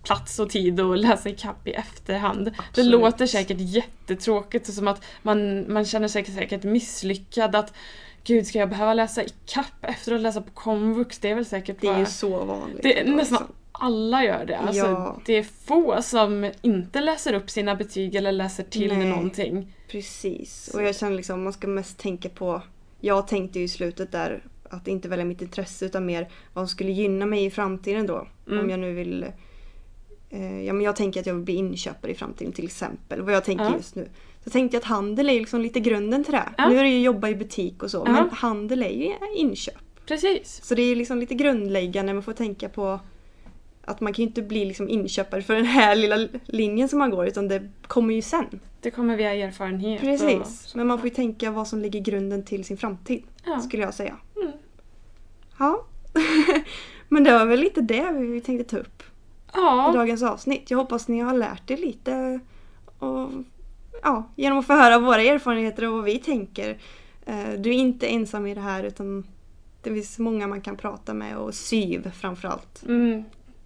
plats 0.03 0.39
och 0.39 0.49
tid 0.49 0.79
att 0.79 0.99
läsa 0.99 1.29
ikapp 1.29 1.67
i 1.67 1.71
efterhand. 1.71 2.45
Det 2.45 2.51
Absolut. 2.69 2.91
låter 2.91 3.25
säkert 3.25 3.57
jättetråkigt 3.59 4.67
och 4.67 4.73
som 4.73 4.87
att 4.87 5.03
man, 5.21 5.73
man 5.73 5.85
känner 5.85 6.07
sig 6.07 6.25
säkert 6.25 6.63
misslyckad 6.63 7.55
att 7.55 7.73
Gud, 8.25 8.47
ska 8.47 8.59
jag 8.59 8.69
behöva 8.69 8.93
läsa 8.93 9.23
ikapp 9.23 9.65
efter 9.81 10.15
att 10.15 10.21
läsa 10.21 10.41
på 10.41 10.51
komvux? 10.51 11.19
Det 11.19 11.29
är 11.29 11.35
väl 11.35 11.45
säkert 11.45 11.77
Det 11.81 11.87
är 11.87 11.91
bara... 11.91 11.99
ju 11.99 12.05
så 12.05 12.45
vanligt. 12.45 12.83
det 12.83 12.99
är 12.99 13.03
nästan 13.05 13.17
liksom. 13.39 13.55
Alla 13.73 14.23
gör 14.23 14.45
det. 14.45 14.57
Alltså, 14.57 14.85
Ja. 14.85 15.19
Det 15.25 15.33
är 15.33 15.43
få 15.43 16.01
som 16.01 16.51
inte 16.61 17.01
läser 17.01 17.33
upp 17.33 17.49
sina 17.49 17.75
betyg 17.75 18.15
eller 18.15 18.31
läser 18.31 18.63
till 18.63 18.97
Nej. 18.97 19.09
någonting. 19.09 19.73
Precis. 19.87 20.71
Och 20.73 20.83
jag 20.83 20.95
känner 20.95 21.15
liksom 21.15 21.43
man 21.43 21.53
ska 21.53 21.67
mest 21.67 21.97
tänka 21.97 22.29
på... 22.29 22.61
Jag 22.99 23.27
tänkte 23.27 23.59
ju 23.59 23.65
i 23.65 23.67
slutet 23.67 24.11
där 24.11 24.43
att 24.69 24.87
inte 24.87 25.09
välja 25.09 25.25
mitt 25.25 25.41
intresse 25.41 25.85
utan 25.85 26.05
mer 26.05 26.29
vad 26.53 26.61
som 26.61 26.75
skulle 26.75 26.91
gynna 26.91 27.25
mig 27.25 27.45
i 27.45 27.51
framtiden 27.51 28.07
då. 28.07 28.27
Mm. 28.47 28.59
Om 28.63 28.69
jag 28.69 28.79
nu 28.79 28.93
vill... 28.93 29.25
Eh, 30.29 30.61
ja 30.61 30.73
men 30.73 30.81
jag 30.85 30.95
tänker 30.95 31.19
att 31.19 31.25
jag 31.25 31.33
vill 31.33 31.43
bli 31.43 31.55
inköpare 31.55 32.11
i 32.11 32.15
framtiden 32.15 32.53
till 32.53 32.65
exempel. 32.65 33.21
Vad 33.21 33.33
jag 33.33 33.43
tänker 33.43 33.63
Ja. 33.65 33.75
just 33.77 33.95
nu. 33.95 34.09
Så 34.43 34.49
tänkte 34.49 34.75
jag 34.75 34.81
att 34.81 34.87
handel 34.87 35.29
är 35.29 35.33
liksom 35.33 35.61
lite 35.61 35.79
grunden 35.79 36.23
till 36.23 36.33
det. 36.33 36.49
Ja. 36.57 36.69
Nu 36.69 36.77
är 36.79 36.83
det 36.83 36.89
ju 36.89 37.01
jobba 37.01 37.29
i 37.29 37.35
butik 37.35 37.83
och 37.83 37.91
så. 37.91 38.05
Men 38.05 38.29
handel 38.29 38.83
är 38.83 38.89
ju 38.89 39.13
inköp. 39.35 39.75
Precis. 40.05 40.59
Så 40.63 40.75
det 40.75 40.81
är 40.81 40.95
liksom 40.95 41.19
lite 41.19 41.33
grundläggande. 41.35 42.13
Man 42.13 42.23
får 42.23 42.33
tänka 42.33 42.69
på 42.69 42.99
att 43.85 44.01
man 44.01 44.13
kan 44.13 44.23
ju 44.23 44.27
inte 44.27 44.41
bli 44.41 44.65
liksom 44.65 44.89
inköpare 44.89 45.41
för 45.41 45.55
den 45.55 45.65
här 45.65 45.95
lilla 45.95 46.27
linjen 46.45 46.89
som 46.89 46.99
man 46.99 47.09
går 47.09 47.27
utan 47.27 47.47
det 47.47 47.69
kommer 47.87 48.13
ju 48.13 48.21
sen. 48.21 48.59
Det 48.81 48.91
kommer 48.91 49.17
via 49.17 49.33
erfarenhet. 49.33 50.01
Precis. 50.01 50.75
Men 50.75 50.87
man 50.87 50.97
får 50.99 51.07
ju 51.09 51.13
tänka 51.15 51.51
vad 51.51 51.67
som 51.67 51.79
ligger 51.79 51.99
grunden 51.99 52.43
till 52.45 52.65
sin 52.65 52.77
framtid. 52.77 53.23
Ja. 53.45 53.59
Skulle 53.59 53.83
jag 53.83 53.93
säga. 53.93 54.15
Mm. 54.41 54.51
Ja. 55.59 55.85
Men 57.09 57.23
det 57.23 57.31
var 57.31 57.45
väl 57.45 57.59
lite 57.59 57.81
det 57.81 58.11
vi 58.11 58.41
tänkte 58.41 58.75
ta 58.75 58.81
upp 58.81 59.01
i 59.01 59.05
Ja, 59.53 59.91
dagens 59.95 60.23
avsnitt. 60.23 60.71
Jag 60.71 60.77
hoppas 60.77 61.07
ni 61.07 61.19
har 61.19 61.33
lärt 61.33 61.71
er 61.71 61.77
lite. 61.77 62.39
Och, 62.99 63.29
ja, 64.03 64.23
genom 64.35 64.59
att 64.59 64.67
få 64.67 64.73
höra 64.73 64.99
våra 64.99 65.21
erfarenheter 65.21 65.87
och 65.87 65.93
vad 65.93 66.03
vi 66.03 66.17
tänker. 66.19 66.77
Eh, 67.25 67.49
Du 67.59 67.69
är 67.69 67.73
inte 67.73 68.07
ensam 68.07 68.47
i 68.47 68.53
det 68.53 68.61
här 68.61 68.83
utan 68.83 69.27
det 69.83 69.89
finns 69.93 70.19
många 70.19 70.47
man 70.47 70.61
kan 70.61 70.77
prata 70.77 71.13
med 71.13 71.37
och 71.37 71.53
syv 71.55 72.11
framförallt. 72.11 72.83
mm, 72.87 73.23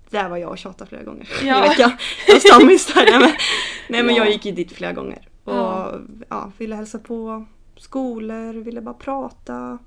Där 0.10 0.30
var 0.30 0.38
jag 0.38 0.50
och 0.50 0.58
tjatade 0.58 0.89
flera 0.89 1.04
gånger 1.04 1.30
Ja. 1.46 1.65
i 1.65 1.70
veckan. 1.70 1.91
Jag 2.28 2.41
stammis 2.41 2.93
där. 2.93 3.20
Men, 3.20 3.22
nej 3.89 4.04
men 4.04 4.15
Ja. 4.15 4.24
jag 4.24 4.32
gick 4.32 4.46
ju 4.46 4.52
dit 4.52 4.72
flera 4.72 4.93
gånger. 4.93 5.28
Och 5.43 5.54
Ja. 5.54 6.00
ja. 6.30 6.52
ville 6.58 6.76
hälsa 6.76 7.00
på 7.00 7.46
skolor, 7.78 8.54
ville 8.54 8.82
bara 8.82 8.93
prata. 8.93 9.56
Mm. 9.56 9.80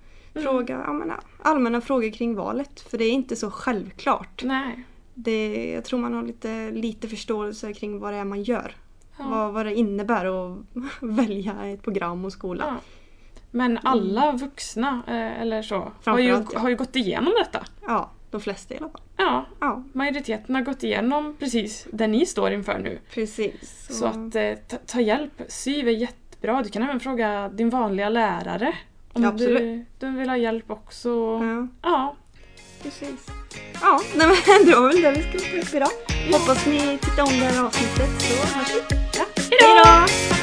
Fråga 0.45 0.83
ja, 0.87 0.93
men, 0.93 1.13
allmänna 1.43 1.81
frågor 1.81 2.11
kring 2.11 2.35
valet. 2.35 2.81
För 2.81 2.99
det 2.99 3.05
är 3.05 3.11
inte 3.13 3.37
så 3.37 3.51
självklart. 3.51 4.43
nej. 4.45 4.85
Det, 5.15 5.71
jag 5.73 5.85
tror 5.85 5.99
man 6.01 6.15
har 6.15 6.23
lite, 6.23 6.71
lite 6.71 7.09
förståelse 7.09 7.73
kring 7.73 7.99
vad 7.99 8.13
det 8.13 8.19
är 8.19 8.25
man 8.25 8.43
gör. 8.43 8.77
Ja. 9.19 9.25
Vad, 9.29 9.53
vad 9.53 9.67
det 9.67 9.75
innebär 9.75 10.25
att 10.53 10.59
välja 11.01 11.55
ett 11.65 11.83
program 11.83 12.25
och 12.25 12.33
skola. 12.33 12.65
Ja. 12.67 12.77
Men 13.51 13.79
alla 13.83 14.33
vuxna, 14.33 15.03
eh, 15.07 15.43
eller 15.43 15.63
så, 15.63 15.93
har 16.05 16.19
ju, 16.19 16.45
har 16.55 16.69
ju 16.69 16.77
gått 16.77 16.97
igenom 16.97 17.35
detta. 17.39 17.65
Ja, 17.87 18.11
de 18.31 18.41
flesta 18.41 18.75
i 18.75 18.77
alla 18.79 18.89
fall. 18.89 19.01
Ja, 19.17 19.47
Ja, 19.61 19.83
majoriteten 19.93 20.55
har 20.55 20.63
gått 20.63 20.83
igenom 20.83 21.37
precis 21.39 21.87
det 21.93 22.07
ni 22.07 22.27
står 22.27 22.53
inför 22.53 22.79
nu. 22.79 22.99
precis. 23.15 23.87
Så 23.91 24.07
att 24.07 24.35
eh, 24.35 24.53
ta, 24.69 24.77
ta 24.87 25.01
hjälp. 25.01 25.43
Syv 25.49 25.89
är 25.89 25.93
jättebra. 25.93 26.63
Du 26.63 26.69
kan 26.69 26.83
även 26.83 27.01
fråga 27.01 27.49
din 27.49 27.71
vanliga 27.71 28.09
lärare. 28.09 28.75
Om 29.13 29.23
Ja, 29.23 29.31
du, 29.31 29.85
du 29.99 30.11
vill 30.11 30.29
ha 30.29 30.37
hjälp 30.37 30.71
också. 30.71 31.09
Ja, 31.43 31.67
Ja, 31.83 32.17
precis. 32.83 33.27
Ja, 33.81 34.01
nej, 34.17 34.27
men 34.27 34.37
det 34.67 34.75
var 34.75 34.89
väl 34.89 35.03
det 35.03 35.11
vi 35.11 35.23
skulle 35.23 35.63
ta 35.63 35.69
upp 35.69 35.75
idag. 35.75 35.91
Hoppas 36.39 36.67
ni 36.67 36.99
tyckte 37.03 37.23
om 37.23 37.29
det 37.29 37.45
här 37.47 37.65
avsnittet 37.67 38.21
så 38.23 38.59
hörs 38.59 38.75
vi. 38.75 38.97
ja. 39.19 39.25
Hej 39.51 40.07
då! 40.31 40.40